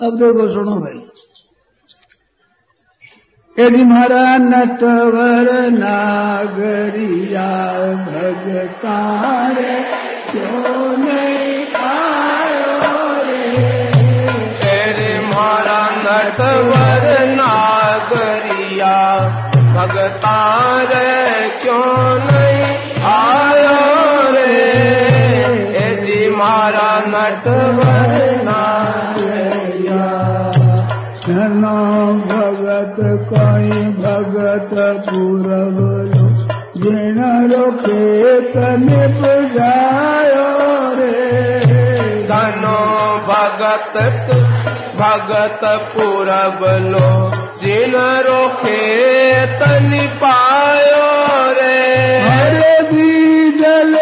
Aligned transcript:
अब 0.00 0.16
देखो 0.16 0.46
सुनो 0.48 0.76
भाई। 0.76 0.98
यदि 3.58 3.82
महाराज 3.84 4.40
नटवर 4.40 5.48
नागरिया 5.70 7.48
भगतारे, 8.06 9.74
क्यों 10.32 10.96
नहीं 10.98 11.66
आयो 11.82 13.22
रे? 13.22 13.44
तेरे 14.56 15.10
महारा 15.20 15.82
नटवर 15.96 17.04
नागरिया 17.36 18.96
भगतारे, 19.74 21.10
क्यों 21.62 22.18
नहीं 22.18 22.64
आयो 23.12 23.78
रे? 24.32 24.58
यदि 25.78 26.30
महारा 26.36 26.90
नटवर 27.06 28.42
ना 28.42 28.61
जगत 34.52 35.04
पुरवलो 35.04 36.24
जिनरो 36.76 37.64
केतन 37.76 38.84
पुजायो 39.16 40.48
रे। 40.98 41.14
धनो 42.30 42.80
भगत 43.28 43.96
भगत 45.00 45.64
पुरवलो 45.94 47.08
जिनरो 47.62 48.42
केतन 48.60 49.90
पायो 50.22 51.08
रे। 51.60 51.80
हरे 52.28 52.76
दी 52.92 53.50
जल 53.60 54.01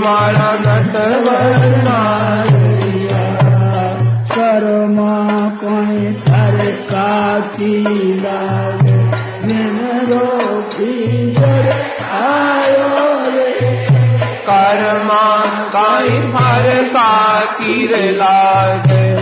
माला 0.02 0.52
नटवर 0.52 1.58
शर्मा 4.28 5.14
कोई 5.62 6.12
थर 6.14 6.58
का 6.90 7.38
आयो 12.18 12.98
रे। 13.30 13.50
कर्मा 14.48 15.24
काई 15.76 16.10
फर 16.10 16.82
का 16.88 17.40
किर 17.40 17.96
लागे 18.16 19.12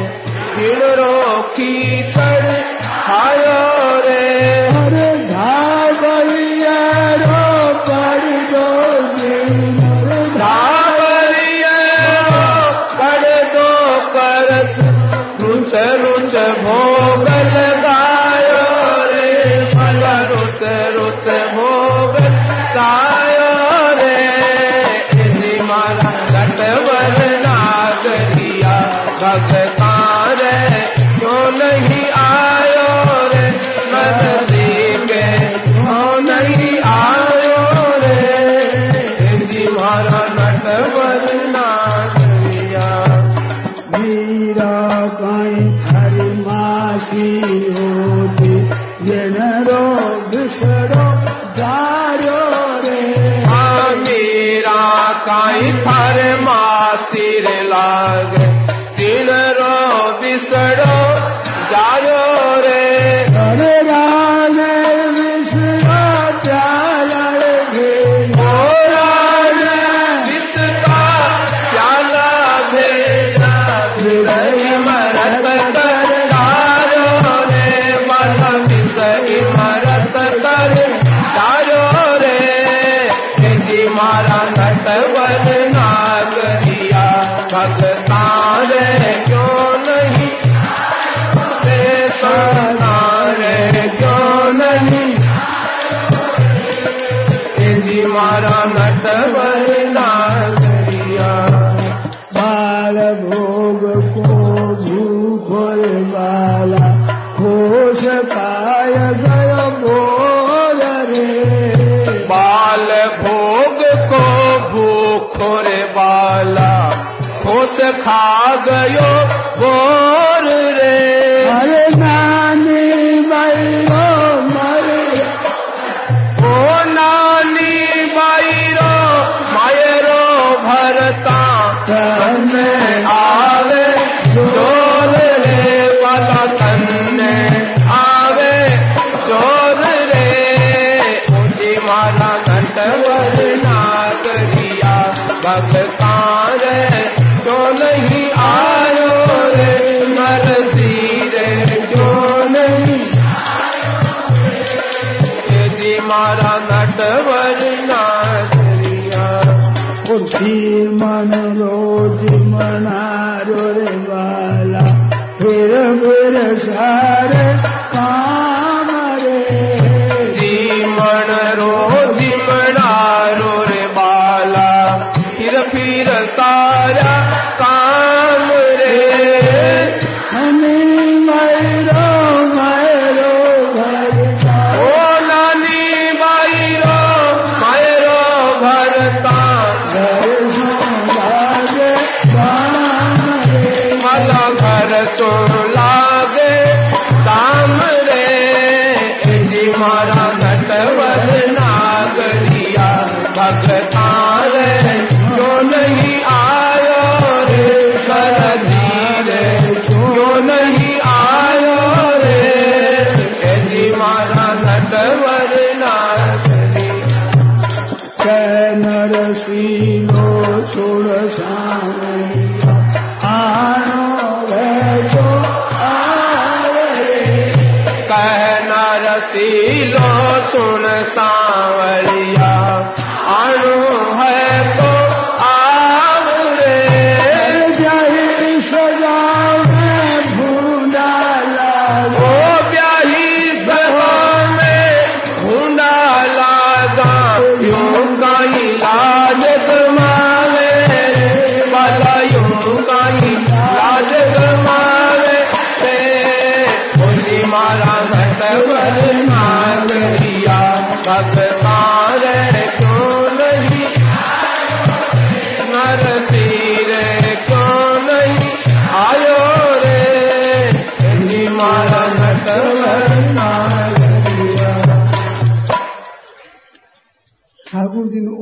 रो 0.99 1.43
खीतर 1.43 2.65
आयो 3.09 3.61
रे। 4.09 4.50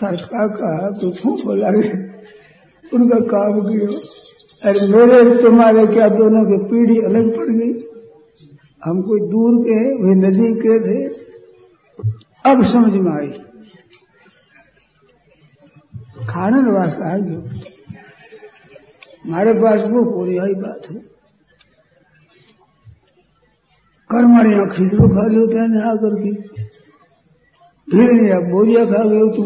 सरका 0.00 0.46
का 0.46 0.90
तो 0.90 1.10
फूक 1.10 1.40
लगे 1.46 1.90
उनका 2.96 3.18
काम 3.18 3.60
किया 3.60 3.88
अरे 4.64 4.86
मेरे 4.88 5.42
तुम्हारे 5.42 5.86
क्या 5.86 6.08
दोनों 6.08 6.44
की 6.44 6.58
पीढ़ी 6.64 6.98
अलग 6.98 7.36
पड़ 7.36 7.50
गई 7.50 7.72
हम 8.84 9.02
कोई 9.02 9.20
दूर 9.20 9.56
के 9.64 9.74
वे 9.74 10.02
वही 10.02 10.14
नजीक 10.14 10.56
के 10.56 10.78
थे 10.78 10.98
अब 12.50 12.64
समझ 12.64 12.94
में 12.94 13.12
आई 13.12 13.30
खानन 16.28 16.70
वास्ता 16.70 17.08
है 17.08 17.20
जो 17.22 17.40
हमारे 19.26 19.52
पास 19.52 19.82
वो 19.82 20.04
पूरी 20.04 20.38
आई 20.38 20.54
बात 20.54 20.90
है 20.90 21.15
कर्मण 24.10 24.50
यहाँ 24.50 24.66
खिचड़ो 24.66 25.08
खा 25.08 25.26
लियो 25.26 25.46
तेने 25.46 25.80
आकर 25.88 26.14
के 26.22 26.32
फिर 27.88 28.12
नहीं 28.12 28.50
बोरिया 28.50 28.84
खा 28.84 29.02
गयो 29.04 29.28
तू 29.28 29.44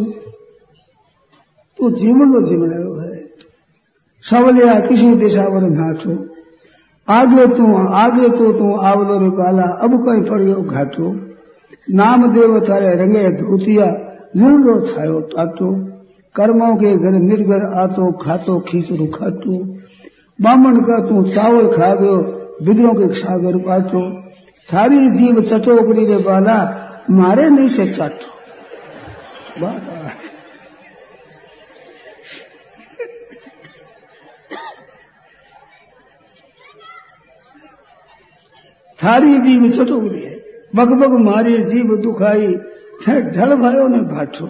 तो 1.78 1.90
जीवन 1.90 2.32
रो 2.32 2.40
जीवन 2.48 2.72
है 2.72 3.18
सवलिया 4.24 4.80
किसी 4.80 5.14
दिशा 5.16 5.44
पर 5.44 5.64
घाटो। 5.70 6.14
आगे 7.08 7.46
तू, 7.46 7.66
आगे 7.94 8.28
तो 8.28 8.52
तू 8.52 8.72
आवलो 8.80 9.18
रे 9.18 9.30
काला, 9.30 9.68
अब 9.82 9.94
कहीं 10.06 10.22
पड़ 10.22 10.40
गयो 10.42 10.62
घाटो। 10.62 11.12
नाम 11.94 12.26
देव 12.32 12.58
थारे 12.60 12.90
रंगे 12.96 13.22
धोतिया, 13.36 13.86
जरूरो 14.36 14.74
छायो 14.86 15.20
टाटो 15.30 15.70
कर्मों 16.34 16.74
के 16.76 16.90
घर 16.96 17.18
निर्घर 17.20 17.62
आतो, 17.80 18.12
खातो 18.12 18.58
खींचरू 18.60 19.06
खाटो। 19.06 19.58
बामण 20.38 20.80
का 20.80 20.98
तू 21.08 21.22
चावल 21.30 21.66
खा 21.68 21.94
गयो 21.94 22.16
बिगड़ों 22.62 22.94
के 22.94 23.12
सागर 23.14 23.58
पाटो। 23.58 24.02
थारी 24.70 25.08
जीव 25.10 25.40
चटोकड़ी 25.42 26.04
रे 26.06 26.16
बाला, 26.18 26.58
मारे 27.10 27.48
नहीं 27.50 27.68
से 27.68 27.92
चाटो 27.94 28.38
थारी 38.98 39.38
जीव 39.38 39.70
चटोकड़ी 39.70 40.22
है 40.22 40.34
बग 40.74 41.12
मारी, 41.20 41.56
जीव 41.64 41.96
दुखाई 41.96 42.48
थे 43.02 43.20
ढल 43.30 43.54
भयो 43.56 43.86
ने 43.88 43.98
भाठो। 44.08 44.48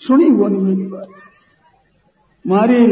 सुनी 0.00 0.30
वो 0.30 0.48
नहीं 0.48 0.60
मेरी 0.60 0.86
बात। 0.86 1.08
मारी 2.44 2.86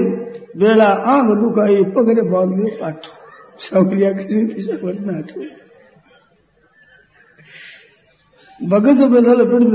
बेड़ा 0.56 0.88
आँख 1.12 1.38
दुखाई 1.38 1.84
पगड़े 1.94 2.22
बाँध 2.30 2.52
पाठो। 2.80 3.12
सवलिया 3.58 4.12
किसी 4.12 4.44
दिशा 4.44 4.76
पर 4.76 4.98
नाठो 5.00 5.40
बगज 8.62 9.02
बेसल 9.02 9.44
पिंड 9.44 9.74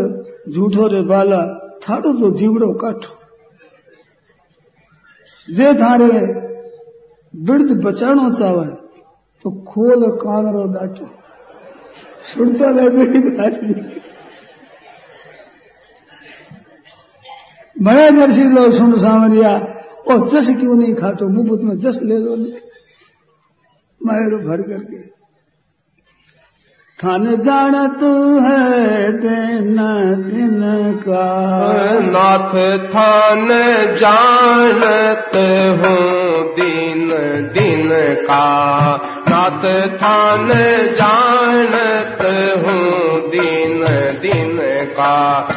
झूठो 0.53 0.87
रे 0.87 1.01
बाला, 1.01 1.41
थाड़ो 1.83 2.13
तो 2.13 2.31
जीवड़ो 2.31 2.73
काठो। 2.73 3.13
जे 5.55 5.73
थारे 5.73 6.07
बिरद 7.33 7.83
बचाणो 7.83 8.29
चावे 8.31 8.67
तो 9.41 9.51
खोल 9.63 10.05
कानरो 10.11 10.67
दाटो 10.67 11.05
सुनता 12.23 12.69
रहे 12.69 12.89
मेरी 12.89 13.19
बड़े 17.81 18.09
नरसी 18.09 18.43
लो 18.43 18.71
सुन 18.71 18.97
सावरिया 18.99 19.57
और 20.11 20.29
जस 20.29 20.47
क्यों 20.49 20.75
नहीं 20.75 20.95
खाटो? 20.95 21.27
मुफ़्त 21.27 21.63
में 21.63 21.75
जस 21.77 21.99
ले 22.03 22.17
लो। 22.17 22.35
नहीं 22.35 22.53
मायरो 24.01 24.37
भर 24.37 24.61
करके। 24.61 25.14
थाने 27.05 27.37
जानत 27.37 27.99
है 28.45 29.11
दिन 29.11 29.75
दिन 30.29 30.61
का। 30.97 31.25
नाथ 32.05 32.53
थान 32.89 33.47
जानत 33.95 35.35
हूँ 35.81 36.09
दिन 36.55 37.07
दिन 37.53 37.89
का। 38.25 38.47
नाथ 39.29 39.65
थान 39.95 40.47
जानत 40.93 42.21
हूँ 42.65 43.21
दिन 43.31 43.85
दिन 44.21 44.57
का। 44.99 45.49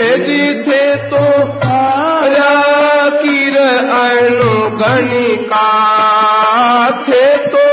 यदि 0.00 0.64
थे 0.66 0.96
तो 0.96 1.24
आया 1.68 2.52
किर 3.08 3.56
अनुगणिका 4.00 5.68
थे 7.08 7.36
तो 7.46 7.65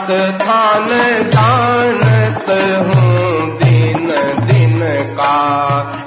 नाथ 0.00 0.40
थान 0.40 0.88
जानत 1.32 2.48
हूँ 2.86 3.58
दिन 3.58 4.06
दिन 4.48 4.80
का। 5.16 5.36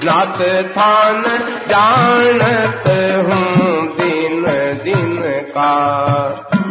नाथ 0.04 0.40
थान 0.76 1.22
जानत 1.70 2.88
हूँ 3.26 3.86
दिन 3.98 4.42
दिन 4.84 5.22
का। 5.54 5.74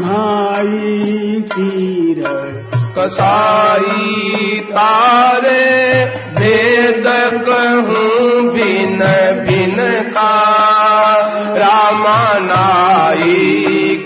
माई 0.02 1.42
कीर 1.54 2.22
कसाई 2.98 4.60
तारे 4.72 5.66
भेद 6.36 7.08
कहूँ 7.48 8.44
बिन 8.54 9.00
बिन 9.48 9.78
का। 10.12 10.34
रामानाई 11.58 13.36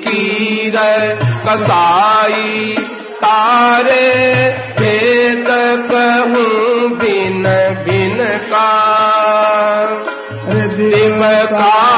कीर 0.06 0.78
कसाई 1.48 2.57
तारे 3.24 4.08
भेद 4.80 5.48
कहूँ 5.92 6.90
बिन 6.98 7.44
बिन 7.86 8.18
का। 8.52 8.68
दिम 10.78 11.22
काया 11.52 11.97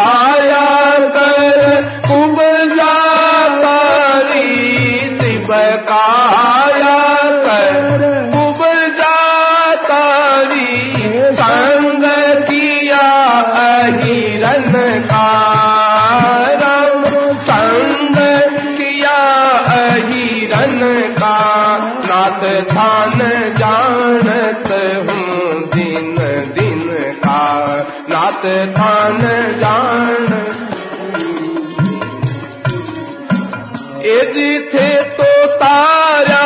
थे 34.03 34.89
तो 35.17 35.47
तारा 35.47 36.43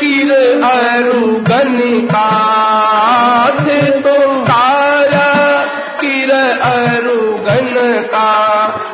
किर 0.00 0.30
अरु 0.64 1.20
गनिका 1.48 2.28
थे 3.60 3.80
तो 4.00 4.14
तारा 4.42 5.28
किर 6.00 6.30
अरु 6.70 7.20
गन 7.46 8.02
का 8.14 8.32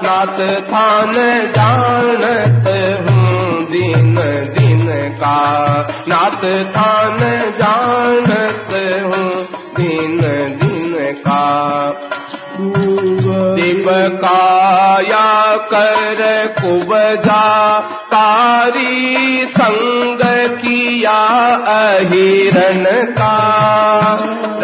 नाथ 0.02 0.38
थान 0.68 1.14
जानत 1.56 2.68
हूँ 3.06 3.64
दिन 3.70 4.14
दिन 4.58 4.86
का। 5.22 5.38
नाथ 6.08 6.44
थान 6.76 7.18
जानत 7.60 8.67
दिवकाया 13.88 15.56
कर 15.72 16.20
कुबजा 16.60 17.44
तारी 18.12 19.46
संग 19.46 20.20
किया 20.60 21.20
अहिरन 21.74 22.84
का। 23.18 23.36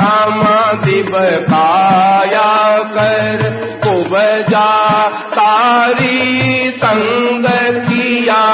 रामा 0.01 0.61
दिव 0.85 1.13
काया 1.51 2.53
कर 2.97 3.43
कुबजा 3.85 4.69
तारी 5.09 6.71
संग 6.77 7.47
किया 7.89 8.45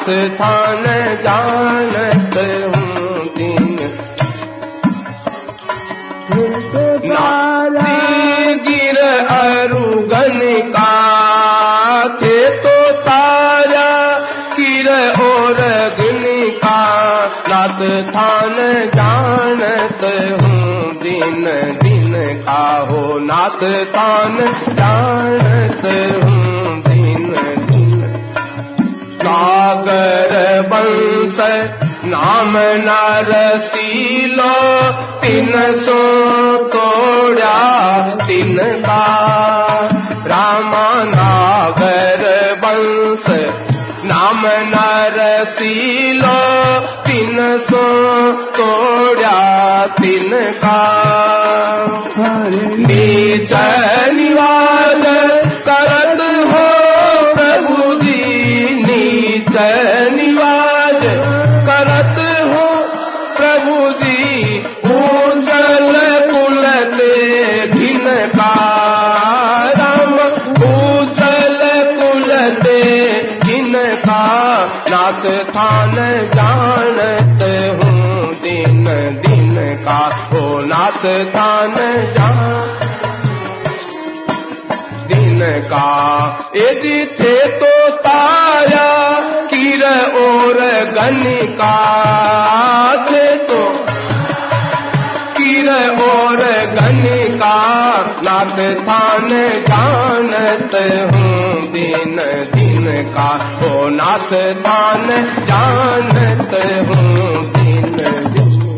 नाथ 0.00 0.36
थान 0.36 0.84
जानत 1.24 2.36
हूँ 2.74 3.24
दिन 3.36 3.76
गिर 8.66 8.98
अरुगन 9.34 10.38
का 10.76 10.92
थे 12.22 12.38
तो 12.64 12.74
तारा 13.08 13.92
किर 14.56 14.88
और 15.26 15.60
अग्नि 15.66 16.50
का 16.64 16.80
नाथ 17.50 17.84
थान 18.16 18.56
जानत 18.96 20.04
हूँ 20.42 20.94
दिन 21.02 21.44
दिन 21.84 22.14
का 22.46 22.62
हो 22.90 23.18
नाथ 23.28 23.62
थान 23.96 24.38
जानत 24.80 25.39
नाम 32.40 32.54
नरसीलो 32.84 34.52
तिन 35.22 35.52
सो 35.80 35.96
तोड़ा 36.74 37.56
रामा 40.30 40.86
नागर 41.10 42.24
वंश। 42.62 43.26
नाम 44.04 44.42
नरसीलो 44.72 46.38
तिन 47.06 47.36
सो 47.68 47.84
तोड़ा 48.56 49.38
तिन 50.00 50.30
यदि 86.70 87.06
थे 87.20 87.58
तो 87.58 87.96
तारा 87.96 89.20
किर 89.46 89.84
और 90.14 90.58
गनिका 90.92 91.76
थे 93.10 93.36
तो। 93.36 93.84
किर 95.38 95.70
और 96.00 96.36
गनिका 96.74 97.56
नाथ 98.22 98.58
थान 98.88 99.28
जानत 99.60 100.74
हूँ, 101.14 101.72
दिन 101.72 102.16
दिन 102.54 103.12
का। 103.14 103.60
हो 103.62 103.88
नाथ 103.88 104.54
थान 104.60 105.06
जानत 105.44 106.54
हूँ, 106.88 107.50
दिन 107.52 107.96
दिन। 108.32 108.70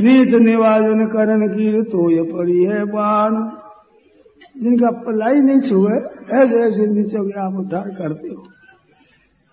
नीच 0.00 0.34
निवाजन 0.34 1.06
करण 1.06 1.48
की 1.48 1.82
तो 1.82 2.10
ये 2.10 2.22
पड़ी 2.22 2.64
है 2.64 2.84
बाण। 2.84 3.65
जिनका 4.62 4.90
पलाई 4.90 5.40
नहीं 5.40 5.60
छुए, 5.60 5.98
ऐसे 6.30 6.56
ऐसे 6.56 6.86
नीचे 6.86 7.18
के 7.18 7.40
आप 7.40 7.54
उद्धार 7.54 7.88
करते 7.88 8.28
हो। 8.28 8.44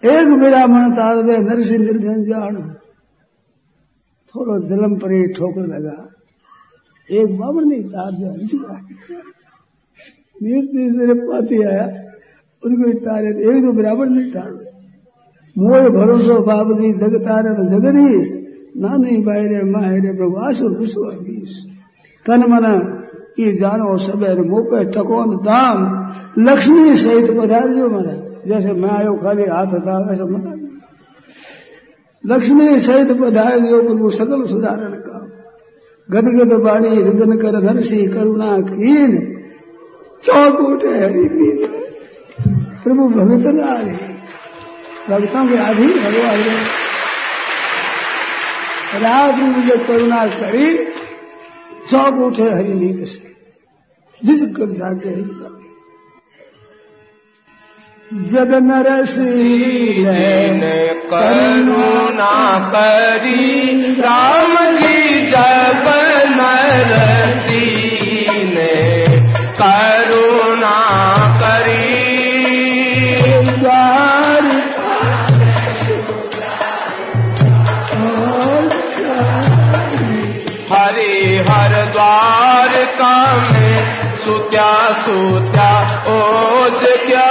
एक 0.05 0.27
विरामण 0.27 0.91
तार 0.91 1.23
दे, 1.23 1.37
नरसिंह 1.37 2.23
जान। 2.23 2.75
थोड़ो 4.29 4.67
जलम 4.67 4.95
पर 4.95 5.33
ठोकर 5.33 5.61
लगा। 5.61 6.09
एक 7.11 7.37
बाबर 7.37 7.61
नहीं 7.61 7.83
तार 7.83 8.11
नीत 10.43 10.71
मेरे 10.73 11.13
पाती 11.13 11.63
आया। 11.63 11.85
उनको 12.65 12.99
तारे 12.99 13.27
एक 13.27 13.63
दो 13.63 13.73
ब्राह्मण 13.73 14.09
नहीं 14.09 14.31
दे 14.31 14.83
मोह 15.57 15.89
भरोसो 15.89 16.39
बाबदी 16.39 16.93
जग 16.93 17.21
तारण 17.21 17.67
जगदीश। 17.67 18.37
नानी 18.77 19.17
बाहरे 19.17 19.71
माहरे 19.71 20.13
प्रभु 20.13 20.35
आशु 20.37 20.67
विश्वास। 20.67 21.67
तन 22.27 22.39
मन 22.39 22.92
की 23.37 23.57
जानो 23.57 23.97
सबेर 23.97 24.39
मुँह 24.41 24.63
पे 24.63 24.83
टकोन 24.85 25.37
दाम, 25.37 25.77
लक्ष्मी 26.39 26.97
सहित 26.97 27.31
पधारियो 27.31 27.89
महाराज। 27.89 28.49
जैसे 28.49 28.73
मैं 28.73 28.89
आयो, 28.89 29.13
खाली 29.13 29.43
हाथ 29.43 29.79
था, 29.79 29.97
वैसे 30.09 30.23
मना 30.23 30.53
लक्ष्मी 32.23 32.79
सहित 32.79 33.11
पधारियो, 33.11 33.81
प्रभु 33.83 34.09
सकल 34.09 34.45
सुधारण 34.45 34.91
का 34.91 35.19
गद 36.11 36.25
गद 36.25 36.53
बाणी, 36.53 37.01
रुदन 37.01 37.37
कर 37.37 37.55
हर्षि 37.67 38.05
करुणा 38.05 38.57
कीन। 38.59 39.17
चौक 40.23 40.59
उठे, 40.59 40.87
हरि 40.87 41.27
नील 41.31 41.67
प्रभु 42.83 43.07
भगत 43.09 43.45
रे 43.45 44.13
भक्तों 45.09 45.47
के 45.47 45.57
आधीन 45.57 45.89
भगवान 45.89 46.39
रात 49.03 49.35
मुझे 49.35 49.77
करुणा 49.77 50.25
करी 50.27 50.77
चौक 51.91 52.15
उठे 52.15 52.43
हरि 52.43 52.73
नींद 52.73 53.05
से। 53.05 53.31
जिस 54.21 54.41
कर 54.57 54.71
जाके 54.71 55.11
जब 58.29 58.51
नरसी 58.63 60.05
करुणा 61.11 62.35
करी 62.69 63.95
राम 63.95 64.53
जी 64.77 64.92
सुत्या 85.05 85.71
ओज 86.09 86.83
क्या 87.07 87.29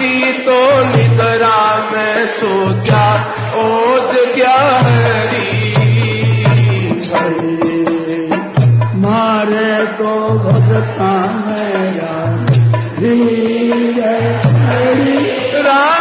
काची 0.00 0.32
तो 0.38 0.60
निद्रा 0.84 1.58
मैं 1.90 2.26
सोचा 2.26 3.04
ओज 3.54 4.16
क्या 4.34 4.56
मारे 8.96 9.74
तो 9.98 10.12
भगता 10.38 11.12
मैं 11.40 11.84
यार 11.96 12.48
राम 15.64 15.99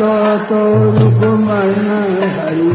रातों 0.00 0.38
तो 0.38 0.84
रुकमन 0.84 1.88
हरि। 2.38 2.70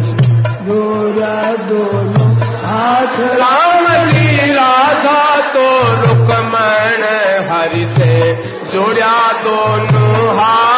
गोरा 0.67 1.53
दोनों 1.53 2.33
हाथ 2.41 3.19
राम 3.19 4.11
जी, 4.11 4.53
राधा 4.53 5.41
तो 5.55 5.67
रुकमण 6.01 7.03
हरि 7.51 7.85
से। 7.85 8.35
जोड़ा 8.73 9.31
दोनों 9.31 10.37
हाथ 10.37 10.72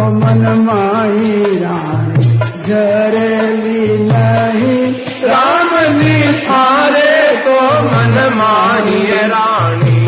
मन 0.00 0.44
माही 0.60 1.42
रानी 1.58 2.24
जरेली 2.66 3.84
नहीं। 4.04 4.92
राम 5.24 5.70
जी 5.98 6.16
थारे 6.42 7.36
तो 7.36 7.58
मन 7.86 8.16
माही 8.34 9.02
रानी 9.26 9.98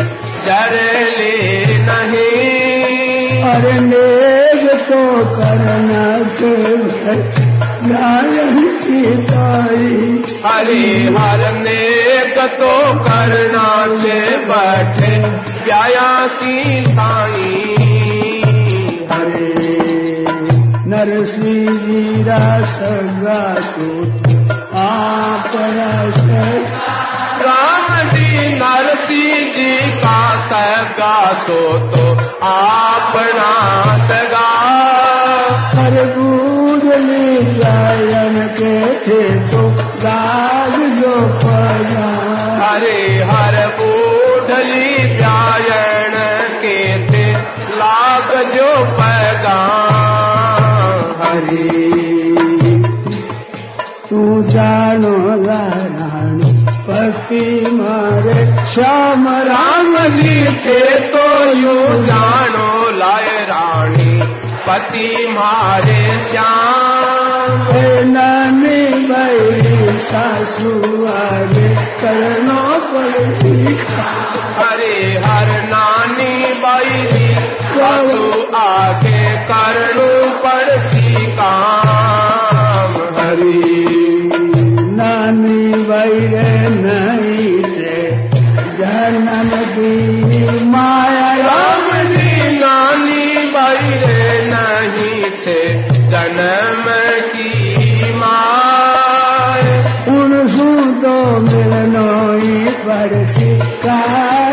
जरले 0.45 1.33
नहीं। 1.85 3.43
अरे 3.43 3.79
मेघ 3.79 4.63
तो 4.89 5.01
करना 5.35 6.05
से 6.29 6.55
की 8.83 9.15
ताई 9.25 9.87
हरि 10.45 11.15
हर 11.17 11.41
नेक 11.53 12.37
तो 12.59 12.71
करना 13.03 13.67
से 13.95 14.19
बैठे 14.47 15.11
व्याया 15.65 16.27
की 16.27 16.83
साई 16.87 17.68
नरसिंह 21.19 21.77
जीरा 21.85 22.43
सगा 22.73 23.39
सूत 23.61 24.27
आप 24.81 25.55
से 26.17 26.45
राम 27.41 27.89
जी 28.11 28.29
नरसिंह 28.53 29.51
जी 29.55 29.73
का 30.03 30.21
सगा 30.51 31.17
सो 31.41 31.59
तो 31.95 32.05
अपना 32.51 33.51
सगा 34.11 34.47
हर 35.75 35.99
बूझली 36.15 37.35
गायन 37.59 38.39
के 38.59 38.73
थे 39.07 39.21
तो 39.51 39.67
राग 40.05 40.79
जो 41.01 41.15
पया 41.43 42.07
हरे 42.63 42.99
हर 43.31 43.59
तू 54.09 54.43
जानो 54.43 55.13
रानी 55.45 56.65
पति 56.87 57.67
मारे 57.71 58.65
श्याम 58.65 59.27
राम 59.27 59.37
राम 59.37 59.97
जी 60.07 60.45
थे 60.45 60.99
तो 60.99 61.25
यू 61.45 62.03
जानो 62.03 62.89
रानी 63.49 64.21
पति 64.67 65.27
मारे 65.31 66.19
श्याम। 66.19 67.67
नानी 68.11 69.07
भाई 69.07 69.97
सासू 69.97 70.71
आगे 71.05 71.69
करनो 72.01 72.61
पड़ती। 72.91 73.77
हरे 74.59 75.21
हर 75.25 75.63
नानी 75.63 75.98
बाई 77.79 78.07
सासू 78.07 78.23
आगे 78.57 79.21
करनु 79.49 80.07
पड़सी 80.43 81.25
काम 81.39 82.91
हरि। 83.17 83.61
नानी 84.99 85.61
भाई 85.83 86.17
रे 86.33 86.51
नहीं 86.75 87.61
से 87.75 87.95
जन्म 88.79 89.49
दी 89.75 90.65
माया। 90.65 91.29
राम 91.37 91.89
जी 92.11 92.59
नानी 92.59 93.25
बाई 93.53 93.89
रे 94.03 94.23
नहीं 94.45 95.21
छे 95.43 95.59
जन्म 96.11 96.85
की 97.33 98.13
माय 98.13 99.65
उन 100.09 100.31
तो 101.01 101.15
मिलनो 101.39 102.09
ही 102.37 102.57
परसी 102.85 103.51
कांध 103.85 104.48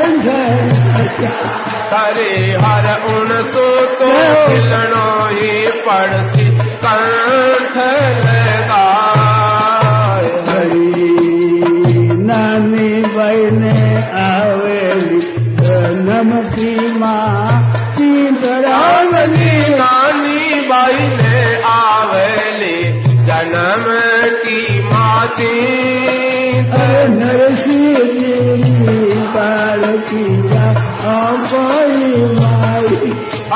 हरे 1.92 2.32
हर 2.64 2.86
उन 3.14 3.32
सो 3.52 3.66
तो 4.00 4.10
मिलनो 4.48 5.06
ही 5.38 5.52
पड़सी 5.86 6.46
कंठ 6.84 7.76
लगाए 8.24 9.05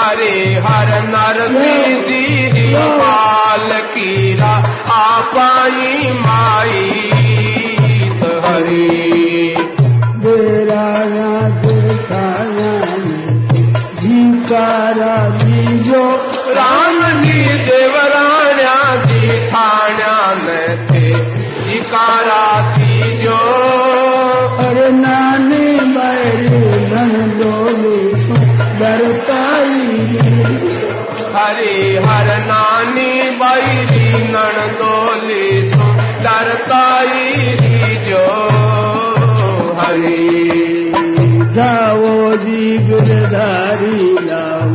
हरे 0.00 0.34
हर 0.64 0.90
नरसिंह 1.06 1.86
दीदी 2.06 2.68
पाल 3.00 3.72
कीरा 3.94 4.52
आपाई 4.94 6.12
माई 6.20 7.10
हरे। 8.44 8.88
बेराया 10.22 11.32
देखाया 11.62 12.72
जीकारा 14.00 15.16
जीजो 15.38 16.04
राम 16.56 16.98
जी 17.22 17.42
देवराण्या 17.66 18.78
जी 19.04 19.46
थाण्या 19.46 20.16
न 20.36 20.58
थे। 20.90 21.08
जिकारा 21.64 22.29
गिरधारी 42.90 43.98
लाओ 44.26 44.68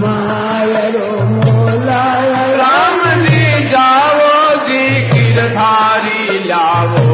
मायरो 0.00 1.08
मोलाया 1.30 2.42
राम 2.58 3.00
जी 3.22 3.40
जाओ 3.70 4.28
जी 4.66 4.82
गिरधारी 5.10 6.38
लावो 6.48 7.06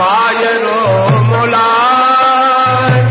मायरो 0.00 0.80
मोला 1.30 1.64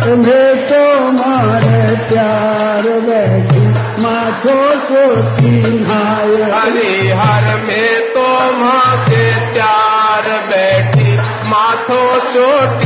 तुम्हें 0.03 0.53
तो 0.69 0.83
मारे 1.17 1.81
प्यार 2.09 2.89
बैठी 3.07 3.65
माथो 4.03 4.59
को 4.89 5.03
चिन्हाय। 5.37 6.33
हरे 6.53 6.93
हर 7.21 7.47
में 7.65 8.11
तो 8.13 8.27
माँ 8.61 8.95
के 9.07 9.25
प्यार 9.53 10.29
बैठी 10.51 11.17
माथो 11.49 12.03
चोटी 12.33 12.84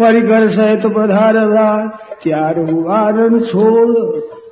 परिकर 0.00 0.48
सहित 0.50 0.86
पधार 0.86 1.36
त्यार 2.22 2.58
वारण 2.58 3.38
छोड़। 3.40 3.96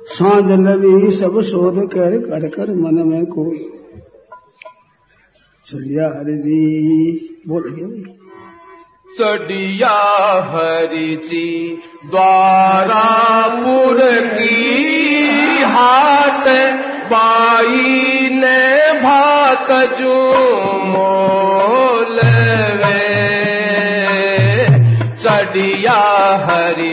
साँझ 0.09 0.51
लगी 0.51 1.11
सब 1.11 1.41
शोध 1.41 1.77
कर 1.93 2.17
कर 2.19 2.47
कर 2.47 2.73
मन 2.75 3.01
में 3.07 3.25
को 3.25 3.45
चलिया 5.65 6.07
हरि 6.07 6.37
जी 6.37 6.61
बोल 7.47 7.63
गया 7.69 7.87
चढ़िया 9.17 9.97
हरि 10.51 11.09
जी 11.23 11.49
द्वारापुर 12.05 13.97
की 14.33 15.63
हाथ, 15.63 16.47
बाई 17.05 18.29
ने 18.33 18.93
भात 19.01 19.67
जो 19.99 20.15
मोल 20.85 21.46
हरि 26.45 26.86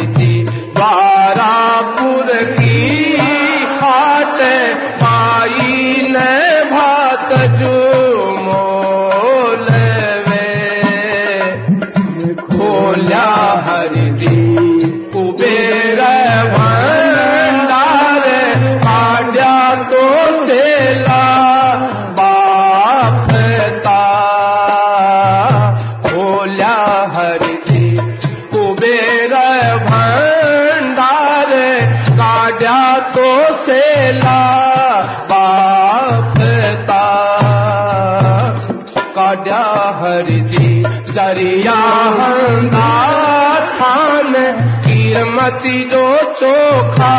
चोखा 46.44 47.18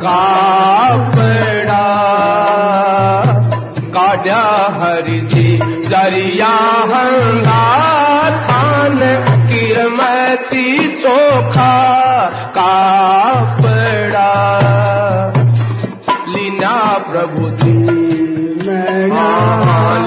कापड़ा। 0.00 1.82
काड्या 3.94 4.42
हरि 4.78 5.18
जी 5.30 5.46
ज़रिया 5.88 6.50
हंदा 6.90 7.60
थान 8.46 8.98
कीरमती 9.50 10.66
चोखा 10.96 11.76
कापड़ा। 12.58 14.32
लीना 16.28 16.76
प्रभु 17.10 17.50
जी 17.62 17.76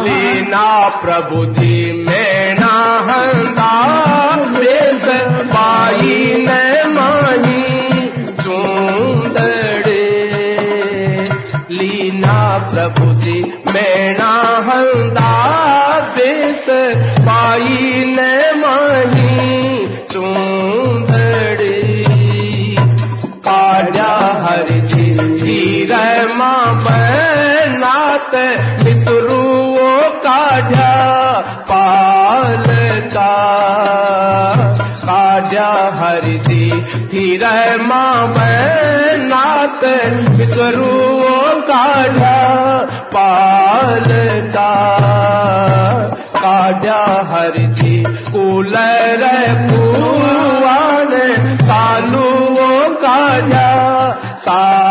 लीना 0.03 0.67
प्रभु 1.03 1.45
जी 1.45 1.62
बनात 39.93 41.67
काढा 41.67 42.38
पालचा 43.13 43.13
पाल 43.13 44.03
चा 44.49 44.69
काड्या 46.36 47.01
हरि 47.32 47.65
जी 47.65 48.03
कूलर 48.03 49.23
कुवान 49.69 51.12
सालू 51.62 52.32
काड्या 52.93 53.69
सावटा 54.45 54.83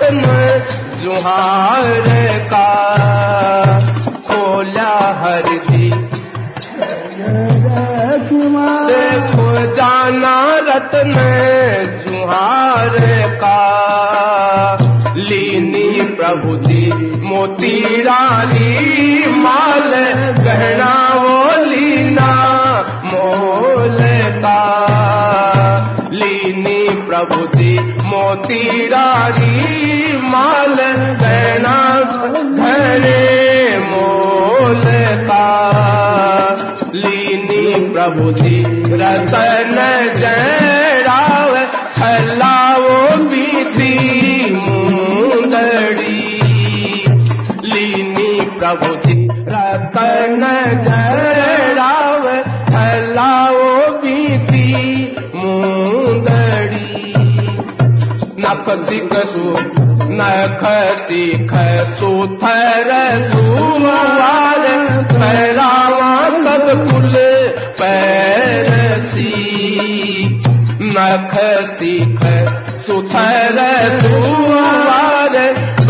रत्न 0.00 0.24
जुहार 1.00 2.04
का 2.50 2.68
खोला 4.26 4.92
हर 5.20 5.48
कुमार 8.28 8.84
देखो 8.86 9.46
जाना 9.74 10.36
रत्न 10.68 11.14
जुहार 12.06 12.96
का। 13.42 13.60
लीनी 15.16 15.88
प्रभु 16.16 16.56
जी, 16.56 16.82
मोती 17.24 18.02
रानी, 18.02 19.26
माल 19.36 19.90
गहना 20.38 20.94
वो 21.14 21.64
लीना, 21.64 22.30
मोल 23.04 23.98
का। 24.44 24.60
लीनी 26.12 26.80
प्रभु 27.06 27.46
जी, 27.56 27.78
मोती 28.08 28.86
रानी 28.86 29.47
माल 30.34 30.74
गहना 31.22 31.76
घरे 32.64 33.78
मोल 33.90 34.82
का 35.30 35.46
लीनी 36.94 37.64
प्रभु 37.92 38.30
जी 38.40 38.56
रतन 39.02 39.76
जराव 40.20 41.56
छलाओ 41.98 42.88
बीती 43.30 43.92
मुंदड़ी 44.54 46.20
लीनी 47.72 48.30
प्रभु 48.58 48.94
जी 49.06 49.18
रतन 49.54 50.44
जराव 50.88 52.28
छलाओ 52.70 53.66
बीती 54.04 54.66
मुंदड़ी 55.34 56.86
नख 58.46 58.70
सिख 58.88 59.14
सु 59.34 59.87
नख 60.18 60.62
सिख 61.08 61.52
सुथर 61.98 62.90
सुवार 63.32 64.64
पैरावा 65.12 66.12
सब 66.44 66.66
कुल 66.90 67.12
पैरसी 67.80 69.32
नख 70.96 71.34
सिख 71.78 72.22
सुथर 72.86 73.58
सुवार 74.02 75.36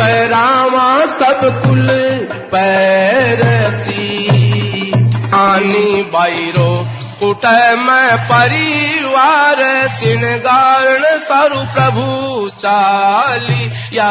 पैरावा 0.01 0.89
सब 1.21 1.41
कुल 1.67 1.89
पैरसी 2.55 4.07
आनी 5.45 6.03
बाईरो 6.15 6.71
कुटम 7.21 7.87
परिवार 8.33 9.08
सिणगारण 9.89 11.05
सरु 11.19 11.61
प्रभु 11.61 12.05
चालिया। 12.49 14.11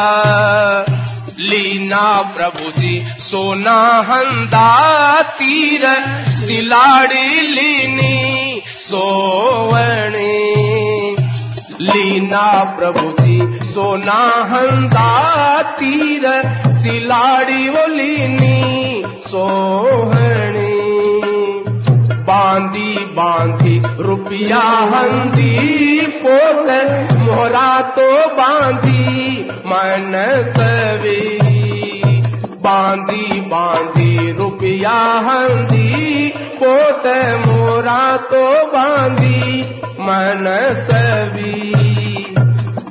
लीना 1.40 2.34
प्रभु 2.36 2.80
जी 2.80 3.06
सोना 3.18 4.06
हंदा 4.08 5.22
तीर, 5.22 5.84
सिलाड़ी 6.28 7.40
लीनी 7.40 8.62
सोवणी। 8.66 10.38
लीना 11.80 12.76
प्रभु 12.78 13.22
जी 13.22 13.58
सोना 13.64 14.20
हंदा 14.50 15.62
तीर, 15.62 16.26
सिलाड़ी 16.66 17.68
वो 17.68 17.86
लीनी 17.86 19.02
सोहणी 19.20 20.67
बांधी 22.28 22.98
बांधी, 22.98 23.82
रुपया 24.02 24.58
हंदी, 24.58 26.00
पोत 26.06 26.66
मोहरा 27.18 27.80
तो 27.80 28.28
बांधी, 28.28 29.40
मन 29.50 30.12
सवे। 30.56 31.38
बांधी 32.56 33.40
बांधी, 33.40 34.32
रुपया 34.32 34.98
हंदी, 34.98 36.28
पोत 36.62 37.06
मोरा 37.46 38.16
तो 38.16 38.66
बांधी, 38.66 39.62
मन 39.84 40.44
सवी। 40.90 41.72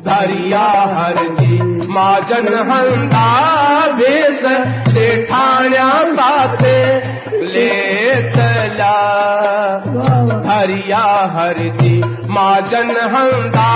धरिया 0.06 0.96
हर 0.98 1.34
जी 1.34 1.67
माजन 1.96 2.48
हंदा 2.70 3.28
भेस 3.98 4.42
सेठाण्या 4.94 5.90
साथे 6.16 6.80
ले 7.54 7.70
चला 8.32 8.96
हरिया 10.48 11.06
हर 11.36 11.60
जी 11.80 11.94
माजन 12.38 12.92
हंदा 13.14 13.70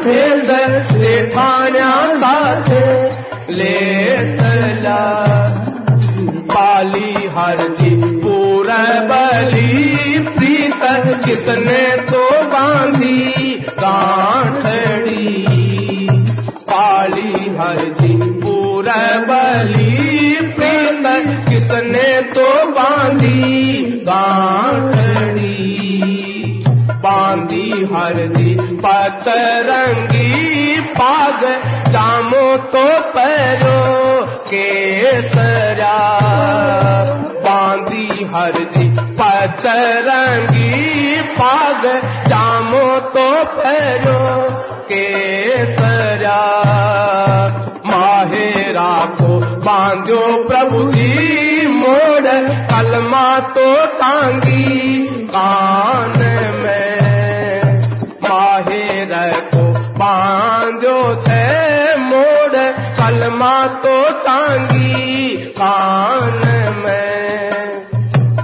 भेस 0.00 0.50
सेठाण्या 0.92 1.90
साथे 2.22 2.82
ले 3.58 3.74
चला 4.38 5.02
पाली 6.54 7.12
हर 7.36 7.60
जी 7.78 7.94
पूरा 8.22 8.82
बली 9.10 10.18
प्रीत, 10.28 10.82
किसने 11.24 11.82
किसने 21.84 22.20
तो 22.32 22.44
बांधी 22.70 23.82
गांठड़ी 24.06 25.50
बांधी 27.04 27.70
हर 27.92 28.18
जी 28.36 28.54
पचरंगी 28.84 30.80
पाग, 30.90 31.40
जामो 31.88 32.46
तो 32.72 32.86
पैरो 33.12 33.76
के 34.48 34.50
केसरा 34.50 35.98
बांधी 37.44 38.08
हर 38.34 38.56
जी 38.72 38.88
पचरंगी 39.20 40.72
पाग, 41.38 41.86
जामो 42.28 42.88
तो 43.14 43.28
पैरो 43.58 44.18
के 44.88 44.88
केसरा 44.88 46.40
माहेरा 47.86 48.92
को 49.14 49.38
बांधो 49.64 50.20
प्रभु 50.48 50.82
जी। 50.92 51.53
मोड़ 51.84 52.28
कलमा 52.70 53.38
तो 53.40 53.86
टांगी, 53.86 54.98
कान 55.06 56.18
में। 56.62 57.74
माहेर 58.22 59.40
को 59.54 59.62
बांधो 59.72 61.20
छे 61.20 61.96
मोड़, 61.96 62.56
कलमा 62.98 63.66
तो 63.66 64.10
टांगी, 64.10 65.36
कान 65.36 66.40
में। 66.84 67.50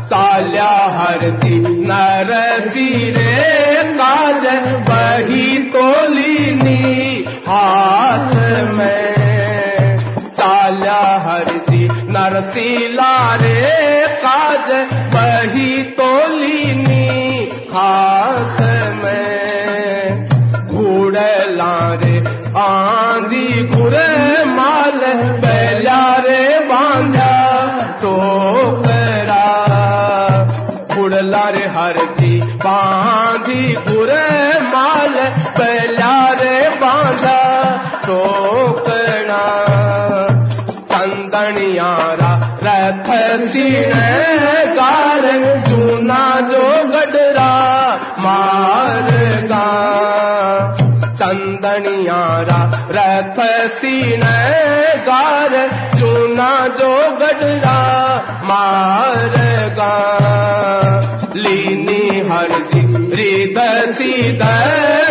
साल्या 0.03 0.73
हर 0.99 1.31
जी 1.31 1.59
नरसी 1.61 3.11
रे 3.11 3.83
काज 3.93 4.47
बही 4.89 5.59
तोलीनी 5.59 7.25
हाथ 7.49 8.35
में। 8.73 9.10
नरसीला 12.51 13.13
रे 13.41 14.07
काज 14.23 14.71
बही 15.15 15.60